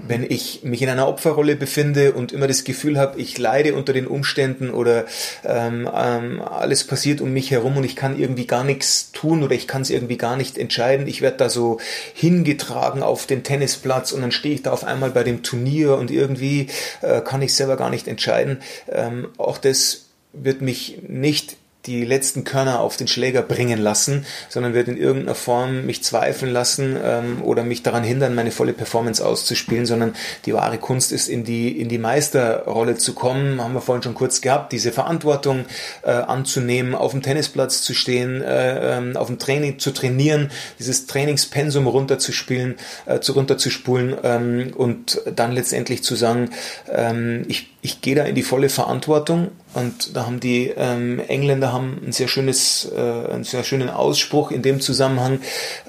[0.07, 3.93] Wenn ich mich in einer Opferrolle befinde und immer das Gefühl habe, ich leide unter
[3.93, 5.07] den Umständen oder
[5.45, 9.55] ähm, ähm, alles passiert um mich herum und ich kann irgendwie gar nichts tun oder
[9.55, 11.79] ich kann es irgendwie gar nicht entscheiden, ich werde da so
[12.15, 16.11] hingetragen auf den Tennisplatz und dann stehe ich da auf einmal bei dem Turnier und
[16.11, 16.67] irgendwie
[17.01, 18.61] äh, kann ich selber gar nicht entscheiden.
[18.91, 21.57] Ähm, auch das wird mich nicht
[21.87, 26.53] die letzten Körner auf den Schläger bringen lassen, sondern wird in irgendeiner Form mich zweifeln
[26.53, 30.15] lassen ähm, oder mich daran hindern, meine volle Performance auszuspielen, sondern
[30.47, 34.15] die wahre Kunst ist, in die, in die Meisterrolle zu kommen, haben wir vorhin schon
[34.15, 35.65] kurz gehabt, diese Verantwortung
[36.03, 41.07] äh, anzunehmen, auf dem Tennisplatz zu stehen, äh, ähm, auf dem Training zu trainieren, dieses
[41.07, 42.77] Trainingspensum runterzuspielen,
[43.07, 46.51] äh, zu runterzuspulen ähm, und dann letztendlich zu sagen,
[46.89, 51.73] ähm, ich ich gehe da in die volle Verantwortung und da haben die ähm, Engländer
[51.73, 55.41] haben ein sehr schönes, äh, einen sehr schönen Ausspruch in dem Zusammenhang,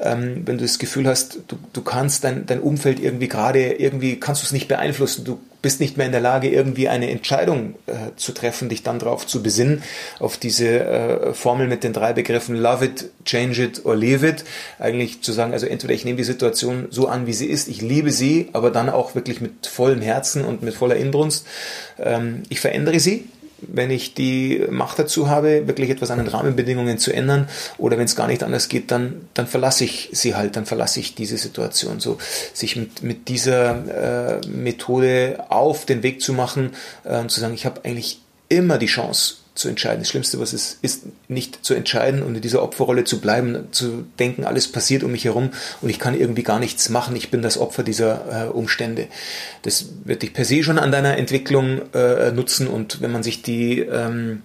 [0.02, 4.20] ähm, wenn du das Gefühl hast, du, du kannst dein, dein Umfeld irgendwie gerade, irgendwie
[4.20, 7.76] kannst du es nicht beeinflussen, du bist nicht mehr in der Lage, irgendwie eine Entscheidung
[7.88, 9.82] äh, zu treffen, dich dann darauf zu besinnen,
[10.20, 14.44] auf diese äh, Formel mit den drei Begriffen Love it, Change it or Leave it.
[14.78, 17.82] Eigentlich zu sagen, also entweder ich nehme die Situation so an, wie sie ist, ich
[17.82, 21.48] liebe sie, aber dann auch wirklich mit vollem Herzen und mit voller Inbrunst.
[21.98, 23.30] Ähm, ich verändere sie
[23.68, 27.48] wenn ich die Macht dazu habe, wirklich etwas an den Rahmenbedingungen zu ändern
[27.78, 31.00] oder wenn es gar nicht anders geht, dann, dann verlasse ich sie halt, dann verlasse
[31.00, 32.00] ich diese Situation.
[32.00, 32.18] So
[32.54, 36.72] sich mit, mit dieser äh, Methode auf den Weg zu machen,
[37.04, 40.00] äh, zu sagen, ich habe eigentlich immer die Chance, zu entscheiden.
[40.00, 44.06] Das Schlimmste, was es ist, nicht zu entscheiden und in dieser Opferrolle zu bleiben, zu
[44.18, 45.52] denken, alles passiert um mich herum
[45.82, 47.16] und ich kann irgendwie gar nichts machen.
[47.16, 49.08] Ich bin das Opfer dieser äh, Umstände.
[49.62, 53.44] Das wird dich per se schon an deiner Entwicklung äh, nutzen und wenn man sich
[53.44, 54.42] die ähm,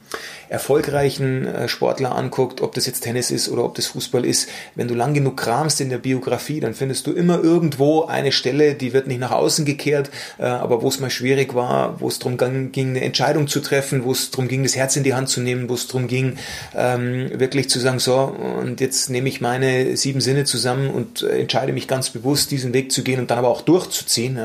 [0.48, 4.88] erfolgreichen äh, Sportler anguckt, ob das jetzt Tennis ist oder ob das Fußball ist, wenn
[4.88, 8.92] du lang genug kramst in der Biografie, dann findest du immer irgendwo eine Stelle, die
[8.92, 12.38] wird nicht nach außen gekehrt, äh, aber wo es mal schwierig war, wo es darum
[12.72, 15.40] ging, eine Entscheidung zu treffen, wo es darum ging, das Herz in die Hand zu
[15.40, 16.38] nehmen, wo es darum ging,
[16.74, 21.40] ähm, wirklich zu sagen, so, und jetzt nehme ich meine sieben Sinne zusammen und äh,
[21.40, 24.38] entscheide mich ganz bewusst, diesen Weg zu gehen und dann aber auch durchzuziehen.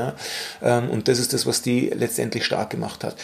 [0.62, 3.16] Ähm, und das ist das, was die letztendlich stark gemacht hat.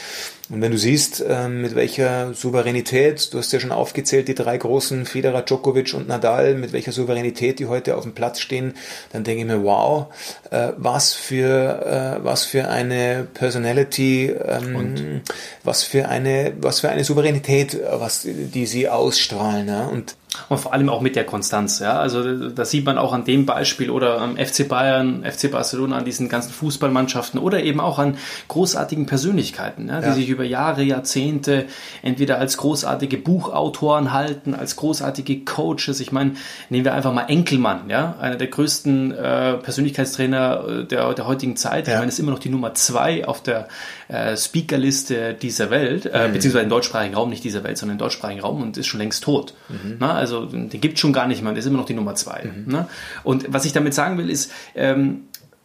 [0.50, 4.58] Und wenn du siehst, ähm, mit welcher Souveränität, du hast ja schon aufgezählt, die drei
[4.58, 8.74] großen, Federer, Djokovic und Nadal, mit welcher Souveränität die heute auf dem Platz stehen,
[9.12, 10.06] dann denke ich mir, wow,
[10.50, 15.20] äh, was für, äh, was für eine Personality, ähm,
[15.62, 19.68] was für eine, was für eine Souveränität, was, die sie ausstrahlen.
[19.68, 19.86] Ja?
[19.86, 20.16] Und
[20.48, 21.78] und vor allem auch mit der Konstanz.
[21.78, 21.98] Ja?
[21.98, 26.04] Also das sieht man auch an dem Beispiel oder am FC Bayern, FC Barcelona, an
[26.04, 28.16] diesen ganzen Fußballmannschaften oder eben auch an
[28.48, 30.00] großartigen Persönlichkeiten, ja?
[30.00, 30.12] die ja.
[30.12, 31.66] sich über Jahre, Jahrzehnte
[32.02, 36.00] entweder als großartige Buchautoren halten, als großartige Coaches.
[36.00, 36.32] Ich meine,
[36.68, 41.56] nehmen wir einfach mal Enkelmann, ja, einer der größten äh, Persönlichkeitstrainer äh, der, der heutigen
[41.56, 41.86] Zeit.
[41.86, 41.94] Ja.
[41.94, 43.68] Ich meine, ist immer noch die Nummer zwei auf der
[44.10, 46.32] äh, Speakerliste dieser Welt, äh, mhm.
[46.32, 49.22] beziehungsweise im deutschsprachigen Raum, nicht dieser Welt, sondern im deutschsprachigen Raum und ist schon längst
[49.22, 49.54] tot.
[49.68, 49.96] Mhm.
[50.00, 52.44] Na, also den gibt schon gar nicht mehr, der ist immer noch die Nummer zwei.
[52.44, 52.72] Mhm.
[52.72, 52.88] Ne?
[53.22, 55.22] Und was ich damit sagen will, ist, ähm,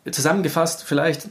[0.10, 1.28] zusammengefasst vielleicht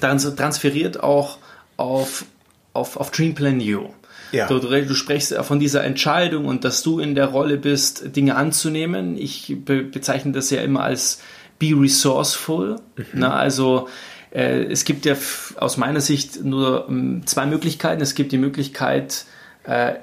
[0.00, 1.38] transferiert auch
[1.76, 2.24] auf,
[2.72, 3.88] auf, auf Dreamplan You.
[4.32, 4.46] Ja.
[4.46, 9.16] Du, du, sprichst von dieser Entscheidung und dass du in der Rolle bist, Dinge anzunehmen.
[9.16, 11.20] Ich be bezeichne das ja immer als
[11.58, 12.76] be resourceful.
[12.96, 13.04] Mhm.
[13.14, 13.88] Na, also
[14.36, 15.16] es gibt ja
[15.56, 18.02] aus meiner Sicht nur ähm, zwei Möglichkeiten.
[18.02, 19.24] Es gibt die Möglichkeit,
[19.64, 19.94] äh,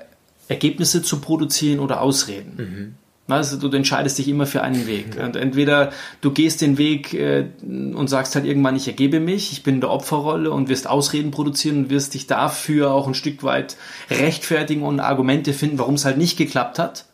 [0.48, 2.56] Ergebnisse zu produzieren oder Ausreden.
[2.58, 2.96] Mhm.
[3.28, 5.18] Also du entscheidest dich immer für einen Weg.
[5.20, 9.64] Und entweder du gehst den Weg äh, und sagst halt irgendwann, ich ergebe mich, ich
[9.64, 13.44] bin in der Opferrolle und wirst Ausreden produzieren und wirst dich dafür auch ein Stück
[13.44, 13.78] weit
[14.12, 17.06] rechtfertigen und Argumente finden, warum es halt nicht geklappt hat.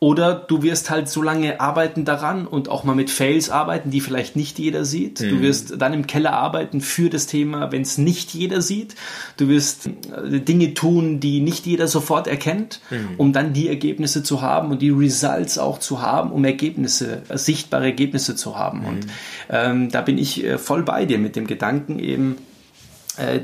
[0.00, 4.00] Oder du wirst halt so lange arbeiten daran und auch mal mit Fails arbeiten, die
[4.02, 5.20] vielleicht nicht jeder sieht.
[5.20, 5.28] Mhm.
[5.30, 8.96] Du wirst dann im Keller arbeiten für das Thema, wenn es nicht jeder sieht.
[9.38, 13.14] Du wirst äh, Dinge tun, die nicht jeder sofort erkennt, mhm.
[13.16, 17.38] um dann die Ergebnisse zu haben und die Results auch zu haben, um Ergebnisse, äh,
[17.38, 18.80] sichtbare Ergebnisse zu haben.
[18.80, 18.86] Mhm.
[18.86, 19.06] Und
[19.48, 22.36] ähm, da bin ich äh, voll bei dir mit dem Gedanken eben,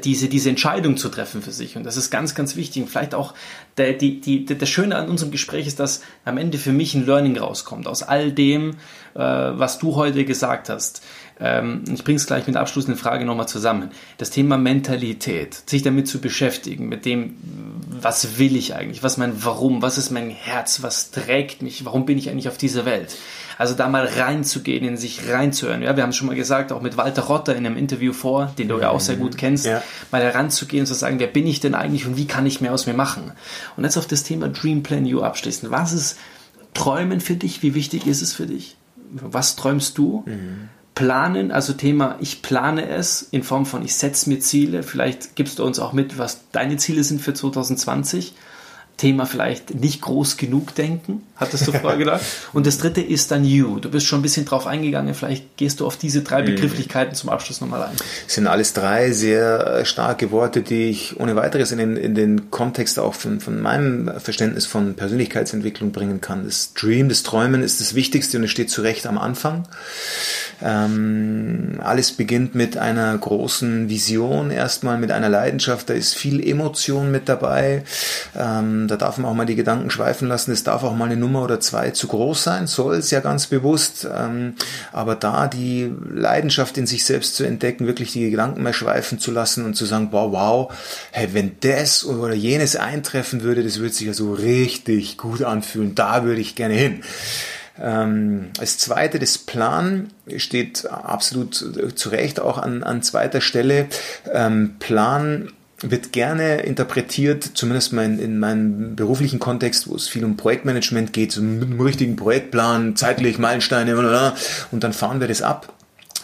[0.04, 1.76] diese, diese Entscheidung zu treffen für sich.
[1.76, 2.82] Und das ist ganz, ganz wichtig.
[2.82, 3.34] Und vielleicht auch
[3.76, 7.06] der, die, die, der Schöne an unserem Gespräch ist, dass am Ende für mich ein
[7.06, 8.72] Learning rauskommt aus all dem,
[9.14, 11.02] äh, was du heute gesagt hast.
[11.40, 13.90] Ähm, ich bringe es gleich mit der abschließenden Frage nochmal zusammen.
[14.18, 17.36] Das Thema Mentalität, sich damit zu beschäftigen, mit dem,
[17.88, 22.04] was will ich eigentlich, was mein Warum, was ist mein Herz, was trägt mich, warum
[22.04, 23.16] bin ich eigentlich auf dieser Welt.
[23.56, 25.82] Also da mal reinzugehen, in sich reinzuhören.
[25.82, 28.54] Ja, wir haben es schon mal gesagt, auch mit Walter Rotter in einem Interview vor,
[28.56, 29.82] den du ja auch sehr gut kennst, ja.
[30.10, 32.72] mal heranzugehen und zu sagen, wer bin ich denn eigentlich und wie kann ich mehr
[32.72, 33.32] aus mir machen?
[33.76, 35.70] Und jetzt auf das Thema Dream Plan You abschließen.
[35.70, 36.18] Was ist
[36.72, 37.62] Träumen für dich?
[37.62, 38.76] Wie wichtig ist es für dich?
[39.10, 40.22] Was träumst du?
[40.24, 40.70] Mhm.
[41.00, 44.82] Planen, also Thema, ich plane es in Form von, ich setze mir Ziele.
[44.82, 48.34] Vielleicht gibst du uns auch mit, was deine Ziele sind für 2020.
[48.98, 52.20] Thema vielleicht nicht groß genug denken, hattest du vorher gedacht.
[52.52, 53.78] Und das dritte ist dann You.
[53.78, 55.14] Du bist schon ein bisschen drauf eingegangen.
[55.14, 56.46] Vielleicht gehst du auf diese drei mhm.
[56.48, 57.96] Begrifflichkeiten zum Abschluss nochmal ein.
[58.28, 62.50] Es sind alles drei sehr starke Worte, die ich ohne weiteres in den, in den
[62.50, 66.44] Kontext auch von, von meinem Verständnis von Persönlichkeitsentwicklung bringen kann.
[66.44, 69.66] Das Dream, das Träumen ist das Wichtigste und es steht zu Recht am Anfang.
[70.62, 75.88] Ähm, alles beginnt mit einer großen Vision, erstmal mit einer Leidenschaft.
[75.88, 77.84] Da ist viel Emotion mit dabei.
[78.36, 80.52] Ähm, da darf man auch mal die Gedanken schweifen lassen.
[80.52, 83.46] Es darf auch mal eine Nummer oder zwei zu groß sein, soll es ja ganz
[83.46, 84.06] bewusst.
[84.14, 84.54] Ähm,
[84.92, 89.30] aber da die Leidenschaft in sich selbst zu entdecken, wirklich die Gedanken mehr schweifen zu
[89.30, 90.72] lassen und zu sagen, wow, wow,
[91.12, 95.94] hey, wenn das oder jenes eintreffen würde, das würde sich ja so richtig gut anfühlen.
[95.94, 97.02] Da würde ich gerne hin.
[97.80, 103.86] Ähm, als zweite das Plan steht absolut zu Recht auch an, an zweiter Stelle.
[104.32, 105.52] Ähm, Plan
[105.82, 111.32] wird gerne interpretiert, zumindest mein, in meinem beruflichen Kontext, wo es viel um Projektmanagement geht,
[111.32, 113.96] so mit einem richtigen Projektplan, zeitlich Meilensteine
[114.70, 115.72] und dann fahren wir das ab.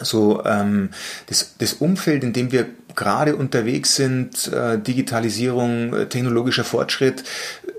[0.00, 0.90] So ähm,
[1.28, 2.66] das, das Umfeld, in dem wir
[2.96, 7.22] gerade unterwegs sind, äh, Digitalisierung, äh, technologischer Fortschritt,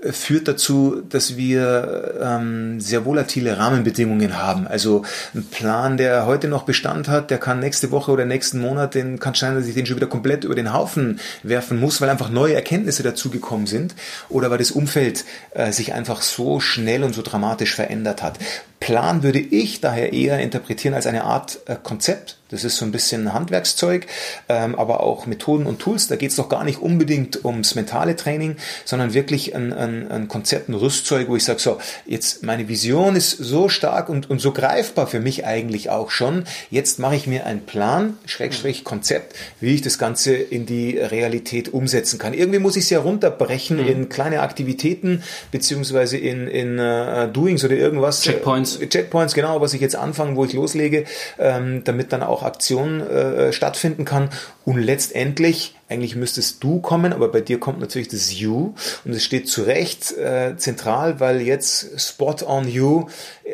[0.02, 4.68] äh, führt dazu, dass wir ähm, sehr volatile Rahmenbedingungen haben.
[4.68, 5.02] Also
[5.34, 9.18] ein Plan, der heute noch Bestand hat, der kann nächste Woche oder nächsten Monat, den
[9.18, 12.30] kann scheinen, dass ich den schon wieder komplett über den Haufen werfen muss, weil einfach
[12.30, 13.94] neue Erkenntnisse dazugekommen sind
[14.28, 15.24] oder weil das Umfeld
[15.70, 18.38] sich einfach so schnell und so dramatisch verändert hat.
[18.80, 22.38] Plan würde ich daher eher interpretieren als eine Art Konzept.
[22.50, 24.06] Das ist so ein bisschen Handwerkszeug,
[24.48, 26.08] ähm, aber auch Methoden und Tools.
[26.08, 30.28] Da geht es doch gar nicht unbedingt ums mentale Training, sondern wirklich ein, ein, ein
[30.28, 34.40] Konzept, ein Rüstzeug, wo ich sage, so, jetzt meine Vision ist so stark und, und
[34.40, 36.44] so greifbar für mich eigentlich auch schon.
[36.70, 41.72] Jetzt mache ich mir einen Plan, Schrägstrich Konzept, wie ich das Ganze in die Realität
[41.72, 42.34] umsetzen kann.
[42.34, 43.88] Irgendwie muss ich es ja runterbrechen mhm.
[43.88, 48.22] in kleine Aktivitäten, beziehungsweise in, in uh, Doings oder irgendwas.
[48.22, 48.78] Checkpoints.
[48.78, 51.04] Checkpoints, genau, was ich jetzt anfange, wo ich loslege,
[51.38, 54.30] ähm, damit dann auch Aktion äh, stattfinden kann.
[54.64, 58.74] Und letztendlich eigentlich müsstest du kommen, aber bei dir kommt natürlich das You
[59.04, 63.06] und es steht zu Recht äh, zentral, weil jetzt Spot on You,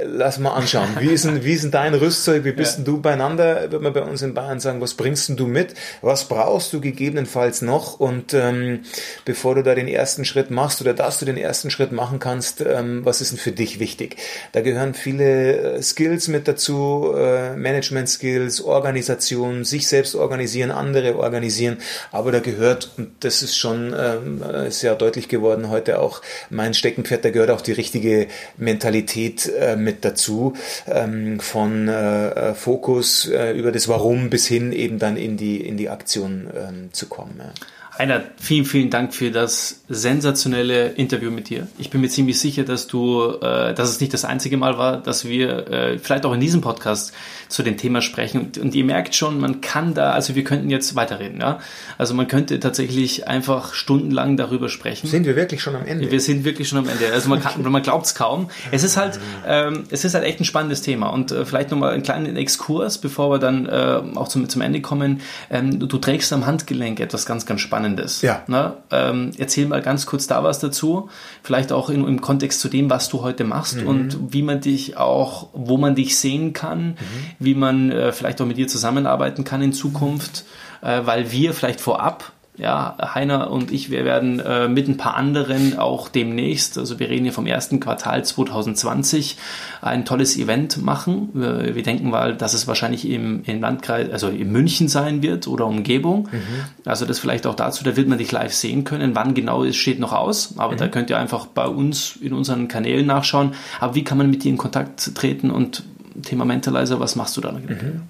[0.05, 0.89] lass mal anschauen.
[0.99, 2.45] Wie ist denn, wie ist denn dein Rüstzeug?
[2.45, 2.77] Wie bist ja.
[2.77, 3.71] denn du beieinander?
[3.71, 5.75] Wird man bei uns in Bayern sagen, was bringst denn du mit?
[6.03, 8.01] Was brauchst du gegebenenfalls noch?
[8.01, 8.81] Und ähm,
[9.25, 12.61] bevor du da den ersten Schritt machst oder dass du den ersten Schritt machen kannst,
[12.61, 14.17] ähm, was ist denn für dich wichtig?
[14.53, 21.17] Da gehören viele äh, Skills mit dazu, äh, Management Skills, Organisation, sich selbst organisieren, andere
[21.17, 21.79] organisieren,
[22.11, 26.73] aber aber da gehört, und das ist schon ähm, sehr deutlich geworden heute auch mein
[26.73, 30.55] Steckenpferd, da gehört auch die richtige Mentalität äh, mit dazu,
[30.87, 35.77] ähm, von äh, Fokus äh, über das Warum bis hin eben dann in die, in
[35.77, 37.35] die Aktion ähm, zu kommen.
[37.39, 37.53] Ja.
[37.97, 41.69] Einer, vielen, vielen Dank für das sensationelle Interview mit dir.
[41.79, 44.97] Ich bin mir ziemlich sicher, dass du, äh, dass es nicht das einzige Mal war,
[45.01, 47.13] dass wir äh, vielleicht auch in diesem Podcast
[47.49, 48.41] zu dem Thema sprechen.
[48.41, 51.59] Und, und, ihr merkt schon, man kann da, also wir könnten jetzt weiterreden, ja.
[51.99, 55.07] Also man könnte tatsächlich einfach stundenlang darüber sprechen.
[55.09, 56.11] Sind wir wirklich schon am Ende?
[56.11, 57.13] Wir sind wirklich schon am Ende.
[57.13, 58.51] Also man, kann, man glaubt es kaum.
[58.71, 61.09] Es ist halt, ähm, es ist halt echt ein spannendes Thema.
[61.09, 64.81] Und äh, vielleicht nochmal einen kleinen Exkurs, bevor wir dann äh, auch zum, zum Ende
[64.81, 65.21] kommen.
[65.51, 68.23] Ähm, du, du trägst am Handgelenk etwas ganz, ganz Spannendes.
[68.23, 68.43] Ja.
[68.47, 68.75] Ne?
[68.91, 71.09] Ähm, erzähl mal ganz kurz da was dazu,
[71.43, 73.87] vielleicht auch in, im Kontext zu dem, was du heute machst mhm.
[73.87, 76.97] und wie man dich auch, wo man dich sehen kann, mhm.
[77.39, 80.45] Wie man äh, vielleicht auch mit dir zusammenarbeiten kann in Zukunft,
[80.83, 85.17] äh, weil wir vielleicht vorab ja, Heiner und ich, wir werden äh, mit ein paar
[85.17, 89.37] anderen auch demnächst, also wir reden hier vom ersten Quartal 2020,
[89.83, 91.31] ein tolles Event machen.
[91.35, 95.49] Wir, wir denken mal, dass es wahrscheinlich im, im Landkreis, also in München sein wird
[95.49, 96.29] oder Umgebung.
[96.31, 96.41] Mhm.
[96.85, 99.17] Also das vielleicht auch dazu, da wird man dich live sehen können.
[99.17, 100.79] Wann genau ist, steht noch aus, aber mhm.
[100.79, 103.55] da könnt ihr einfach bei uns in unseren Kanälen nachschauen.
[103.81, 105.83] Aber wie kann man mit dir in Kontakt treten und
[106.23, 107.53] Thema Mentalizer, was machst du da?
[107.53, 108.03] Mhm.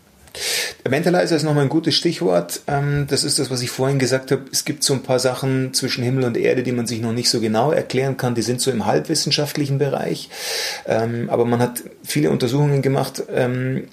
[0.88, 2.60] Mentalizer ist nochmal ein gutes Stichwort.
[2.66, 4.42] Ähm, das ist das, was ich vorhin gesagt habe.
[4.52, 7.30] Es gibt so ein paar Sachen zwischen Himmel und Erde, die man sich noch nicht
[7.30, 8.34] so genau erklären kann.
[8.34, 10.28] Die sind so im halbwissenschaftlichen Bereich.
[10.86, 13.84] Ähm, aber man hat viele Untersuchungen gemacht, ähm,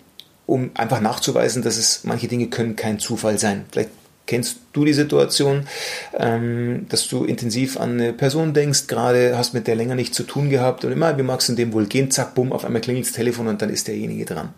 [0.47, 3.65] um einfach nachzuweisen, dass es manche Dinge können kein Zufall sein.
[3.71, 3.91] Vielleicht
[4.31, 5.67] kennst du die Situation,
[6.13, 10.49] dass du intensiv an eine Person denkst, gerade hast mit der länger nichts zu tun
[10.49, 13.05] gehabt und immer, wie magst du in dem wohl gehen, zack, bumm, auf einmal klingelt
[13.05, 14.53] das Telefon und dann ist derjenige dran.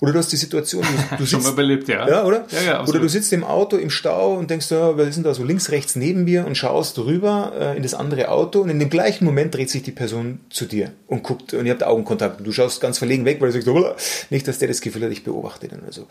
[0.00, 2.08] Oder du hast die Situation, du, du sitzt, Schon mal belebt, ja.
[2.08, 2.46] Ja, oder?
[2.50, 5.34] Ja, ja, oder du sitzt im Auto im Stau und denkst, ja, wir sind da
[5.34, 8.78] so links, rechts neben mir und schaust rüber äh, in das andere Auto und in
[8.78, 12.38] dem gleichen Moment dreht sich die Person zu dir und guckt und ihr habt Augenkontakt
[12.38, 13.94] und du schaust ganz verlegen weg, weil du sagst, oh,
[14.30, 15.84] nicht, dass der das Gefühl hat, ich beobachte den.
[15.84, 16.06] Also,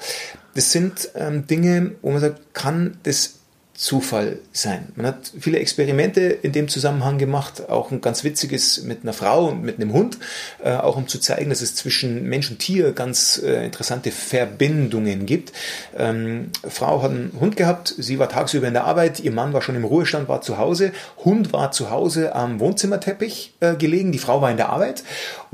[0.54, 3.36] das sind ähm, Dinge, wo man sagt, kann das
[3.76, 4.88] Zufall sein.
[4.96, 9.48] Man hat viele Experimente in dem Zusammenhang gemacht, auch ein ganz witziges mit einer Frau
[9.48, 10.18] und mit einem Hund,
[10.64, 15.26] äh, auch um zu zeigen, dass es zwischen Mensch und Tier ganz äh, interessante Verbindungen
[15.26, 15.52] gibt.
[15.98, 19.62] Ähm, Frau hat einen Hund gehabt, sie war tagsüber in der Arbeit, ihr Mann war
[19.62, 20.94] schon im Ruhestand, war zu Hause,
[21.26, 25.04] Hund war zu Hause am Wohnzimmerteppich äh, gelegen, die Frau war in der Arbeit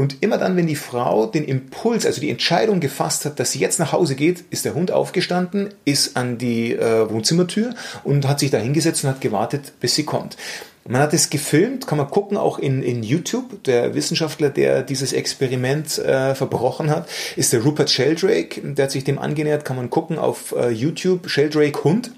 [0.02, 3.60] und immer dann, wenn die Frau den Impuls, also die Entscheidung gefasst hat, dass sie
[3.60, 8.39] jetzt nach Hause geht, ist der Hund aufgestanden, ist an die äh, Wohnzimmertür und hat
[8.39, 10.38] sich da hingesetzt und hat gewartet, bis sie kommt.
[10.88, 13.64] Man hat es gefilmt, kann man gucken, auch in, in YouTube.
[13.66, 18.60] Der Wissenschaftler, der dieses Experiment äh, verbrochen hat, ist der Rupert Sheldrake.
[18.74, 22.12] Der hat sich dem angenähert, kann man gucken auf äh, YouTube, Sheldrake Hund.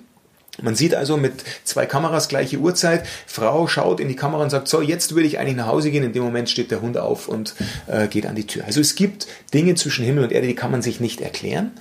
[0.61, 4.67] Man sieht also mit zwei Kameras gleiche Uhrzeit, Frau schaut in die Kamera und sagt,
[4.67, 6.03] so, jetzt würde ich eigentlich nach Hause gehen.
[6.03, 7.55] In dem Moment steht der Hund auf und
[7.87, 8.65] äh, geht an die Tür.
[8.65, 11.71] Also es gibt Dinge zwischen Himmel und Erde, die kann man sich nicht erklären,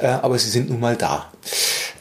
[0.00, 1.32] äh, aber sie sind nun mal da.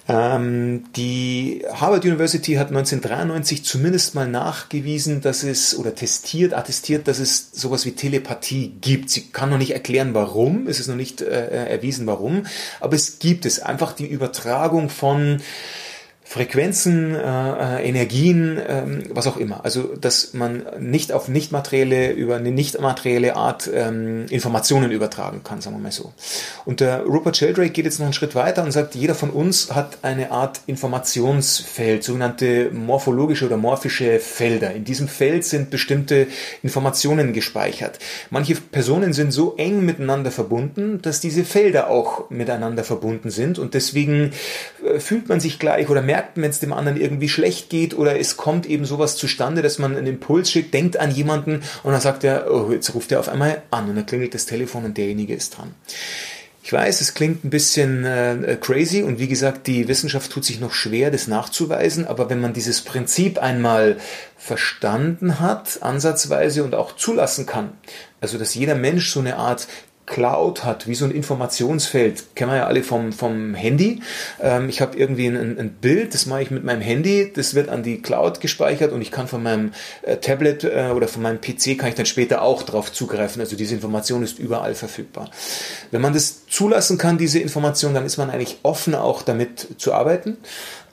[0.07, 7.19] Ähm, die Harvard University hat 1993 zumindest mal nachgewiesen, dass es oder testiert, attestiert, dass
[7.19, 9.11] es sowas wie Telepathie gibt.
[9.11, 10.67] Sie kann noch nicht erklären, warum.
[10.67, 12.47] Es ist noch nicht äh, erwiesen, warum.
[12.79, 13.59] Aber es gibt es.
[13.59, 15.41] Einfach die Übertragung von
[16.29, 19.65] Frequenzen, äh, Energien, äh, was auch immer.
[19.65, 25.41] Also dass man nicht auf nicht materielle über eine nicht materielle Art ähm, Informationen übertragen
[25.43, 26.13] kann, sagen wir mal so.
[26.65, 29.73] Und der Rupert Sheldrake geht jetzt noch einen Schritt weiter und sagt, jeder von uns
[29.73, 34.71] hat eine Art Informationsfeld, sogenannte morphologische oder morphische Felder.
[34.71, 36.27] In diesem Feld sind bestimmte
[36.61, 37.97] Informationen gespeichert.
[38.29, 43.73] Manche Personen sind so eng miteinander verbunden, dass diese Felder auch miteinander verbunden sind und
[43.73, 44.31] deswegen
[44.85, 48.19] äh, fühlt man sich gleich oder merkt, wenn es dem anderen irgendwie schlecht geht oder
[48.19, 52.01] es kommt eben sowas zustande, dass man einen Impuls schickt, denkt an jemanden und dann
[52.01, 54.97] sagt er, oh, jetzt ruft er auf einmal an und dann klingelt das Telefon und
[54.97, 55.73] derjenige ist dran.
[56.61, 60.59] Ich weiß, es klingt ein bisschen äh, crazy und wie gesagt, die Wissenschaft tut sich
[60.59, 63.97] noch schwer, das nachzuweisen, aber wenn man dieses Prinzip einmal
[64.37, 67.71] verstanden hat, ansatzweise und auch zulassen kann,
[68.21, 69.67] also dass jeder Mensch so eine Art
[70.09, 74.01] Cloud hat, wie so ein Informationsfeld, kennen wir ja alle vom, vom Handy.
[74.41, 77.69] Ähm, ich habe irgendwie ein, ein, Bild, das mache ich mit meinem Handy, das wird
[77.69, 81.39] an die Cloud gespeichert und ich kann von meinem äh, Tablet äh, oder von meinem
[81.39, 83.39] PC kann ich dann später auch darauf zugreifen.
[83.39, 85.29] Also diese Information ist überall verfügbar.
[85.91, 89.93] Wenn man das zulassen kann, diese Information, dann ist man eigentlich offen auch damit zu
[89.93, 90.37] arbeiten.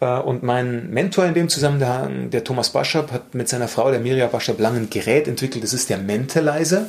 [0.00, 4.00] Äh, und mein Mentor in dem Zusammenhang, der Thomas Baschab, hat mit seiner Frau, der
[4.00, 6.86] Mirja Baschab, lange ein Gerät entwickelt, das ist der Mentalizer.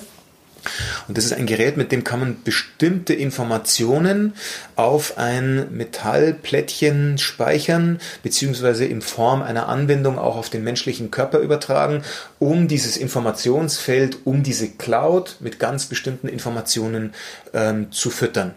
[1.07, 4.33] Und das ist ein Gerät, mit dem kann man bestimmte Informationen
[4.75, 12.03] auf ein Metallplättchen speichern, beziehungsweise in Form einer Anwendung auch auf den menschlichen Körper übertragen,
[12.39, 17.13] um dieses Informationsfeld, um diese Cloud mit ganz bestimmten Informationen
[17.53, 18.53] ähm, zu füttern.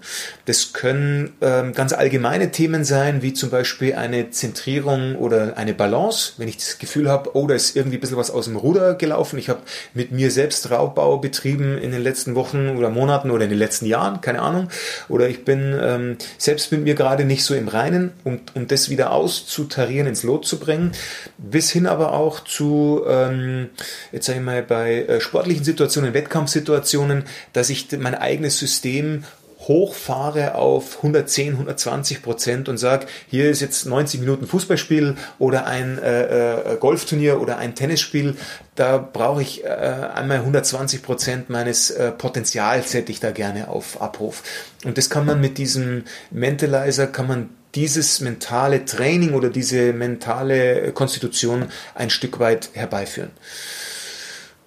[0.47, 6.35] Das können ähm, ganz allgemeine Themen sein, wie zum Beispiel eine Zentrierung oder eine Balance.
[6.37, 8.95] Wenn ich das Gefühl habe, oh, da ist irgendwie ein bisschen was aus dem Ruder
[8.95, 9.39] gelaufen.
[9.39, 9.61] Ich habe
[9.95, 13.87] mit mir selbst Raubbau betrieben in den letzten Wochen oder Monaten oder in den letzten
[13.87, 14.69] Jahren, keine Ahnung.
[15.09, 18.91] Oder ich bin ähm, selbst mit mir gerade nicht so im Reinen, um, um das
[18.91, 20.93] wieder auszutarieren, ins Lot zu bringen.
[21.39, 23.71] Bis hin aber auch zu, ähm,
[24.13, 29.25] jetzt sage ich mal, bei äh, sportlichen Situationen, Wettkampfsituationen, dass ich mein eigenes System
[29.71, 35.97] hochfahre auf 110, 120 Prozent und sage, hier ist jetzt 90 Minuten Fußballspiel oder ein
[35.99, 38.35] äh, äh, Golfturnier oder ein Tennisspiel,
[38.75, 44.03] da brauche ich äh, einmal 120 Prozent meines äh, Potenzials hätte ich da gerne auf
[44.03, 44.43] Abruf.
[44.85, 46.03] Und das kann man mit diesem
[46.33, 53.31] Mentalizer, kann man dieses mentale Training oder diese mentale Konstitution ein Stück weit herbeiführen.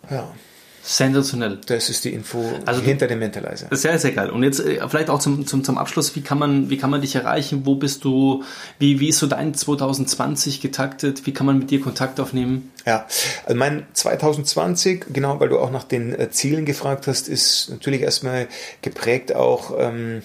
[0.10, 0.34] Ja.
[0.86, 1.60] Sensationell.
[1.66, 3.68] Das ist die Info also hinter dem Mentalizer.
[3.72, 4.30] Sehr, sehr geil.
[4.30, 7.00] Und jetzt äh, vielleicht auch zum, zum, zum Abschluss, wie kann, man, wie kann man
[7.00, 7.62] dich erreichen?
[7.66, 8.44] Wo bist du?
[8.80, 11.26] Wie, wie ist so dein 2020 getaktet?
[11.26, 12.72] Wie kann man mit dir Kontakt aufnehmen?
[12.86, 13.08] Ja,
[13.46, 18.02] also mein 2020, genau weil du auch nach den äh, Zielen gefragt hast, ist natürlich
[18.02, 18.48] erstmal
[18.82, 20.22] geprägt auch ähm,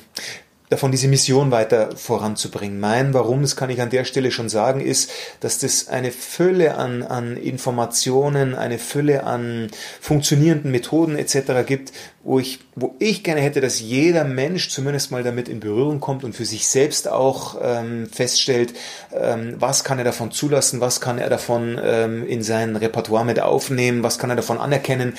[0.69, 2.81] davon, diese Mission weiter voranzubringen.
[2.81, 5.11] Mein Warum, das kann ich an der Stelle schon sagen, ist,
[5.41, 11.67] dass das eine Fülle an, an Informationen, eine Fülle an funktionierenden Methoden etc.
[11.67, 11.93] gibt,
[12.29, 16.25] wo ich, wo ich gerne hätte, dass jeder Mensch zumindest mal damit in Berührung kommt
[16.25, 18.75] und für sich selbst auch ähm, feststellt,
[19.19, 23.41] ähm, was kann er davon zulassen, was kann er davon ähm, in sein Repertoire mit
[23.41, 25.15] aufnehmen, was kann er davon anerkennen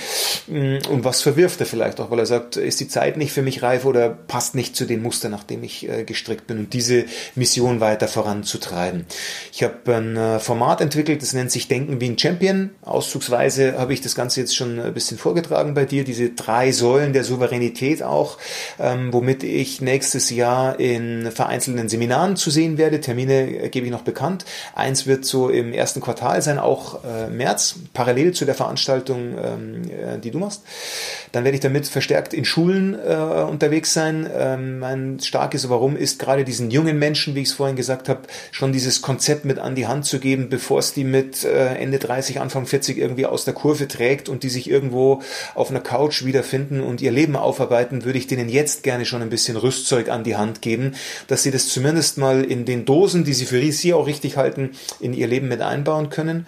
[0.46, 3.42] mm, und was verwirft er vielleicht auch, weil er sagt, ist die Zeit nicht für
[3.42, 6.74] mich reif oder passt nicht zu den Mustern, nach dem ich äh, gestrickt bin und
[6.74, 9.08] diese Mission weiter voranzutreiben.
[9.52, 12.70] Ich habe ein äh, Format entwickelt, das nennt sich Denken wie ein Champion.
[12.84, 16.99] Auszugsweise habe ich das Ganze jetzt schon ein bisschen vorgetragen bei dir, diese drei Säulen
[17.00, 18.38] Säulen der Souveränität auch,
[18.78, 23.00] ähm, womit ich nächstes Jahr in vereinzelten Seminaren zu sehen werde.
[23.00, 24.44] Termine äh, gebe ich noch bekannt.
[24.76, 29.82] Eins wird so im ersten Quartal sein, auch äh, März, parallel zu der Veranstaltung, ähm,
[29.84, 30.64] äh, die du machst.
[31.32, 33.16] Dann werde ich damit verstärkt in Schulen äh,
[33.50, 34.30] unterwegs sein.
[34.36, 38.22] Ähm, mein starkes Warum ist gerade diesen jungen Menschen, wie ich es vorhin gesagt habe,
[38.52, 42.00] schon dieses Konzept mit an die Hand zu geben, bevor es die mit äh, Ende
[42.00, 45.22] 30, Anfang 40 irgendwie aus der Kurve trägt und die sich irgendwo
[45.56, 49.30] auf einer Couch wiederfinden und ihr Leben aufarbeiten, würde ich denen jetzt gerne schon ein
[49.30, 50.96] bisschen Rüstzeug an die Hand geben,
[51.28, 54.72] dass sie das zumindest mal in den Dosen, die sie für sie auch richtig halten,
[55.00, 56.48] in ihr Leben mit einbauen können.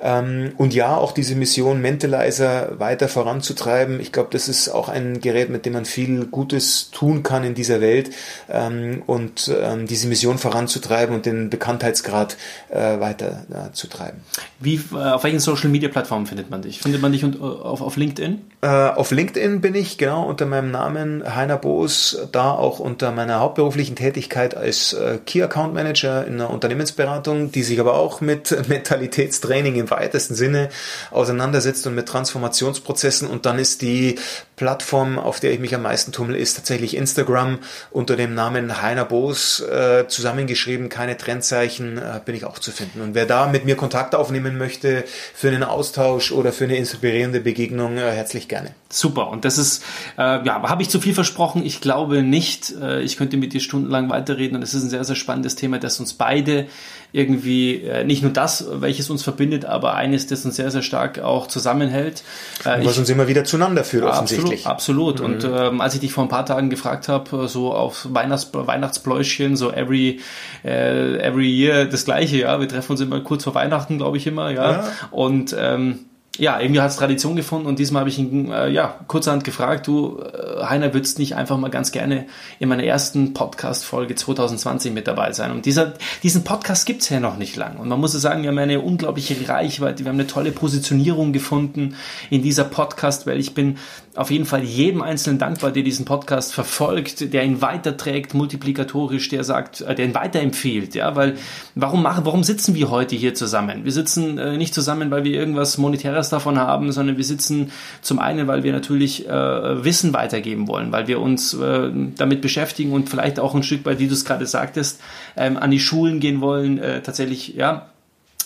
[0.00, 4.00] Ähm, und ja, auch diese Mission Mentalizer weiter voranzutreiben.
[4.00, 7.54] Ich glaube, das ist auch ein Gerät, mit dem man viel Gutes tun kann in
[7.54, 8.10] dieser Welt
[8.48, 12.36] ähm, und ähm, diese Mission voranzutreiben und den Bekanntheitsgrad
[12.70, 14.18] äh, weiter äh, zu treiben.
[14.60, 16.80] Wie, äh, auf welchen Social Media Plattformen findet man dich?
[16.80, 18.40] Findet man dich auf, auf LinkedIn?
[18.64, 23.96] auf LinkedIn bin ich genau unter meinem Namen Heiner Boos, da auch unter meiner hauptberuflichen
[23.96, 24.94] Tätigkeit als
[25.24, 30.68] Key Account Manager in einer Unternehmensberatung, die sich aber auch mit Mentalitätstraining im weitesten Sinne
[31.10, 33.26] auseinandersetzt und mit Transformationsprozessen.
[33.26, 34.16] Und dann ist die
[34.56, 37.58] Plattform, auf der ich mich am meisten tummel, ist tatsächlich Instagram
[37.90, 43.00] unter dem Namen Heiner Boos äh, zusammengeschrieben, keine Trennzeichen, äh, bin ich auch zu finden.
[43.00, 47.40] Und wer da mit mir Kontakt aufnehmen möchte für einen Austausch oder für eine inspirierende
[47.40, 48.74] Begegnung, äh, herzlich gerne.
[48.88, 49.28] Super.
[49.28, 49.82] Und das ist,
[50.18, 51.66] äh, ja, habe ich zu viel versprochen?
[51.66, 52.72] Ich glaube nicht.
[52.80, 55.78] Äh, ich könnte mit dir stundenlang weiterreden und es ist ein sehr, sehr spannendes Thema,
[55.78, 56.66] das uns beide
[57.14, 61.20] irgendwie äh, nicht nur das, welches uns verbindet, aber eines, das uns sehr, sehr stark
[61.20, 62.24] auch zusammenhält.
[62.64, 64.66] Äh, was ich, uns immer wieder zueinander führt, offensichtlich.
[64.66, 65.42] Absolut, absolut.
[65.42, 65.48] Mhm.
[65.48, 69.56] Und ähm, als ich dich vor ein paar Tagen gefragt habe, so auf Weihnachts Weihnachtspläuschen,
[69.56, 70.20] so every
[70.64, 74.26] äh, every year das gleiche, ja, wir treffen uns immer kurz vor Weihnachten, glaube ich
[74.26, 74.72] immer, ja.
[74.72, 74.84] ja.
[75.12, 76.00] Und ähm,
[76.36, 79.86] ja, irgendwie hat es Tradition gefunden und diesmal habe ich ihn äh, ja, kurzerhand gefragt,
[79.86, 82.26] du, äh, Heiner, würdest nicht einfach mal ganz gerne
[82.58, 85.52] in meiner ersten Podcast-Folge 2020 mit dabei sein?
[85.52, 87.76] Und dieser, diesen Podcast gibt's ja noch nicht lang.
[87.76, 91.94] Und man muss sagen, wir haben eine unglaubliche Reichweite, wir haben eine tolle Positionierung gefunden
[92.30, 93.78] in dieser Podcast, weil ich bin
[94.16, 99.42] auf jeden Fall jedem Einzelnen dankbar, der diesen Podcast verfolgt, der ihn weiterträgt, multiplikatorisch, der
[99.44, 101.36] sagt, äh, der ihn weiterempfiehlt, ja, weil
[101.74, 103.84] warum machen, warum sitzen wir heute hier zusammen?
[103.84, 108.18] Wir sitzen äh, nicht zusammen, weil wir irgendwas Monetäres davon haben, sondern wir sitzen zum
[108.18, 113.08] einen, weil wir natürlich äh, Wissen weitergeben wollen, weil wir uns äh, damit beschäftigen und
[113.08, 115.00] vielleicht auch ein Stück weit, wie du es gerade sagtest,
[115.36, 117.86] ähm, an die Schulen gehen wollen, äh, tatsächlich, ja,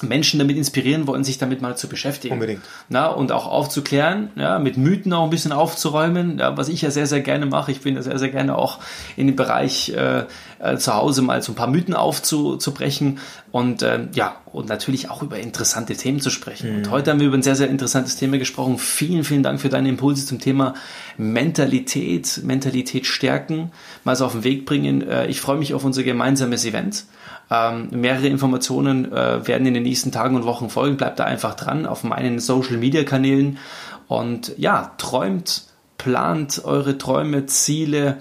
[0.02, 2.34] Menschen damit inspirieren wollen, sich damit mal zu beschäftigen.
[2.34, 2.62] Unbedingt.
[2.88, 6.90] Na, und auch aufzuklären, ja, mit Mythen auch ein bisschen aufzuräumen, ja, was ich ja
[6.90, 7.72] sehr, sehr gerne mache.
[7.72, 8.78] Ich bin ja sehr, sehr gerne auch
[9.16, 10.24] in dem Bereich äh,
[10.60, 13.18] äh, zu Hause mal so ein paar Mythen aufzubrechen
[13.50, 16.70] und äh, ja, und natürlich auch über interessante Themen zu sprechen.
[16.70, 16.76] Mhm.
[16.78, 18.78] Und heute haben wir über ein sehr, sehr interessantes Thema gesprochen.
[18.78, 20.74] Vielen, vielen Dank für deine Impulse zum Thema
[21.16, 23.72] Mentalität, Mentalität stärken,
[24.04, 25.08] mal so auf den Weg bringen.
[25.08, 27.04] Äh, ich freue mich auf unser gemeinsames Event.
[27.50, 30.96] Ähm, mehrere Informationen äh, werden in den nächsten Tagen und Wochen folgen.
[30.96, 33.58] Bleibt da einfach dran auf meinen Social Media Kanälen
[34.06, 35.64] und ja, träumt,
[35.96, 38.18] plant eure Träume, Ziele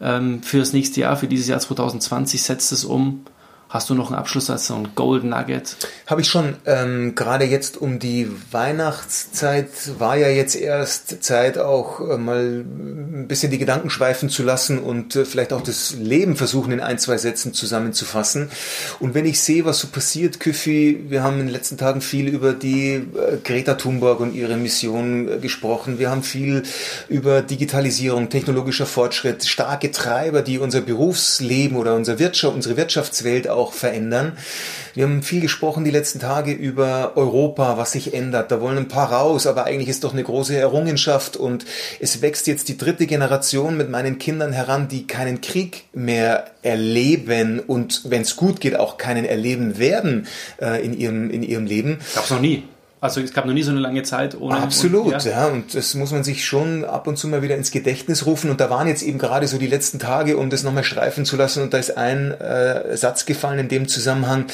[0.00, 3.24] ähm, für das nächste Jahr, für dieses Jahr 2020, setzt es um
[3.70, 5.76] Hast du noch einen Abschlusssatz, so ein Golden Nugget?
[6.06, 6.56] Habe ich schon.
[6.64, 13.26] Ähm, Gerade jetzt um die Weihnachtszeit war ja jetzt erst Zeit, auch äh, mal ein
[13.28, 16.98] bisschen die Gedanken schweifen zu lassen und äh, vielleicht auch das Leben versuchen in ein,
[16.98, 18.48] zwei Sätzen zusammenzufassen.
[19.00, 22.28] Und wenn ich sehe, was so passiert, Küffi, wir haben in den letzten Tagen viel
[22.28, 25.98] über die äh, Greta Thunberg und ihre Mission äh, gesprochen.
[25.98, 26.62] Wir haben viel
[27.10, 33.57] über Digitalisierung, technologischer Fortschritt, starke Treiber, die unser Berufsleben oder unser Wirtschaft, unsere Wirtschaftswelt auch
[33.66, 34.36] verändern.
[34.94, 38.50] Wir haben viel gesprochen die letzten Tage über Europa, was sich ändert.
[38.50, 41.66] Da wollen ein paar raus, aber eigentlich ist doch eine große Errungenschaft und
[42.00, 47.60] es wächst jetzt die dritte Generation mit meinen Kindern heran, die keinen Krieg mehr erleben
[47.60, 50.26] und wenn es gut geht, auch keinen erleben werden
[50.60, 51.98] äh, in, ihrem, in ihrem Leben.
[52.14, 52.64] Gab's noch nie.
[53.00, 54.56] Also es gab noch nie so eine lange Zeit ohne.
[54.56, 55.30] Absolut, und, ja.
[55.30, 55.46] ja.
[55.46, 58.50] Und das muss man sich schon ab und zu mal wieder ins Gedächtnis rufen.
[58.50, 61.36] Und da waren jetzt eben gerade so die letzten Tage, um das nochmal streifen zu
[61.36, 61.62] lassen.
[61.62, 64.46] Und da ist ein äh, Satz gefallen in dem Zusammenhang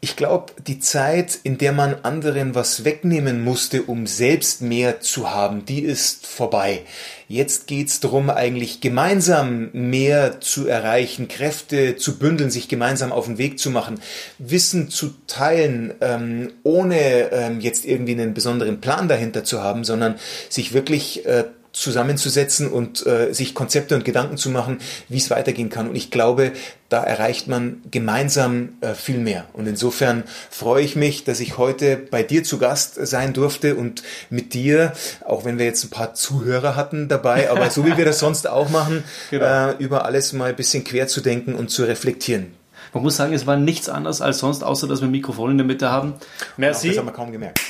[0.00, 5.30] ich glaube, die Zeit, in der man anderen was wegnehmen musste, um selbst mehr zu
[5.30, 6.82] haben, die ist vorbei.
[7.26, 13.38] Jetzt geht's darum, eigentlich gemeinsam mehr zu erreichen, Kräfte zu bündeln, sich gemeinsam auf den
[13.38, 14.00] Weg zu machen,
[14.38, 20.14] Wissen zu teilen, ähm, ohne ähm, jetzt irgendwie einen besonderen Plan dahinter zu haben, sondern
[20.48, 25.70] sich wirklich äh, zusammenzusetzen und äh, sich Konzepte und Gedanken zu machen, wie es weitergehen
[25.70, 25.88] kann.
[25.88, 26.52] Und ich glaube,
[26.88, 29.44] da erreicht man gemeinsam äh, viel mehr.
[29.52, 34.02] Und insofern freue ich mich, dass ich heute bei dir zu Gast sein durfte und
[34.30, 34.92] mit dir,
[35.24, 38.48] auch wenn wir jetzt ein paar Zuhörer hatten dabei, aber so wie wir das sonst
[38.48, 39.70] auch machen, genau.
[39.70, 42.58] äh, über alles mal ein bisschen quer zu denken und zu reflektieren.
[42.94, 45.66] Man muss sagen, es war nichts anderes als sonst, außer dass wir Mikrofone in der
[45.66, 46.14] Mitte haben.
[46.56, 46.88] Merci.
[46.88, 47.60] das haben wir kaum gemerkt.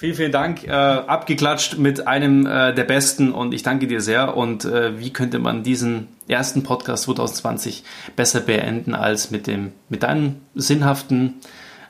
[0.00, 0.66] Vielen, vielen Dank.
[0.66, 4.34] Äh, abgeklatscht mit einem äh, der besten und ich danke dir sehr.
[4.34, 7.84] Und äh, wie könnte man diesen ersten Podcast 2020
[8.16, 11.34] besser beenden als mit dem mit deinem sinnhaften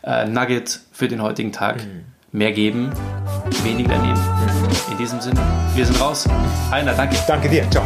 [0.02, 1.76] äh, Nugget für den heutigen Tag?
[1.76, 2.06] Mhm.
[2.32, 2.90] Mehr geben,
[3.62, 4.20] weniger nehmen.
[4.90, 5.40] In diesem Sinne,
[5.76, 6.28] wir sind raus.
[6.72, 7.14] Einer, danke.
[7.28, 7.70] Danke dir.
[7.70, 7.84] Ciao.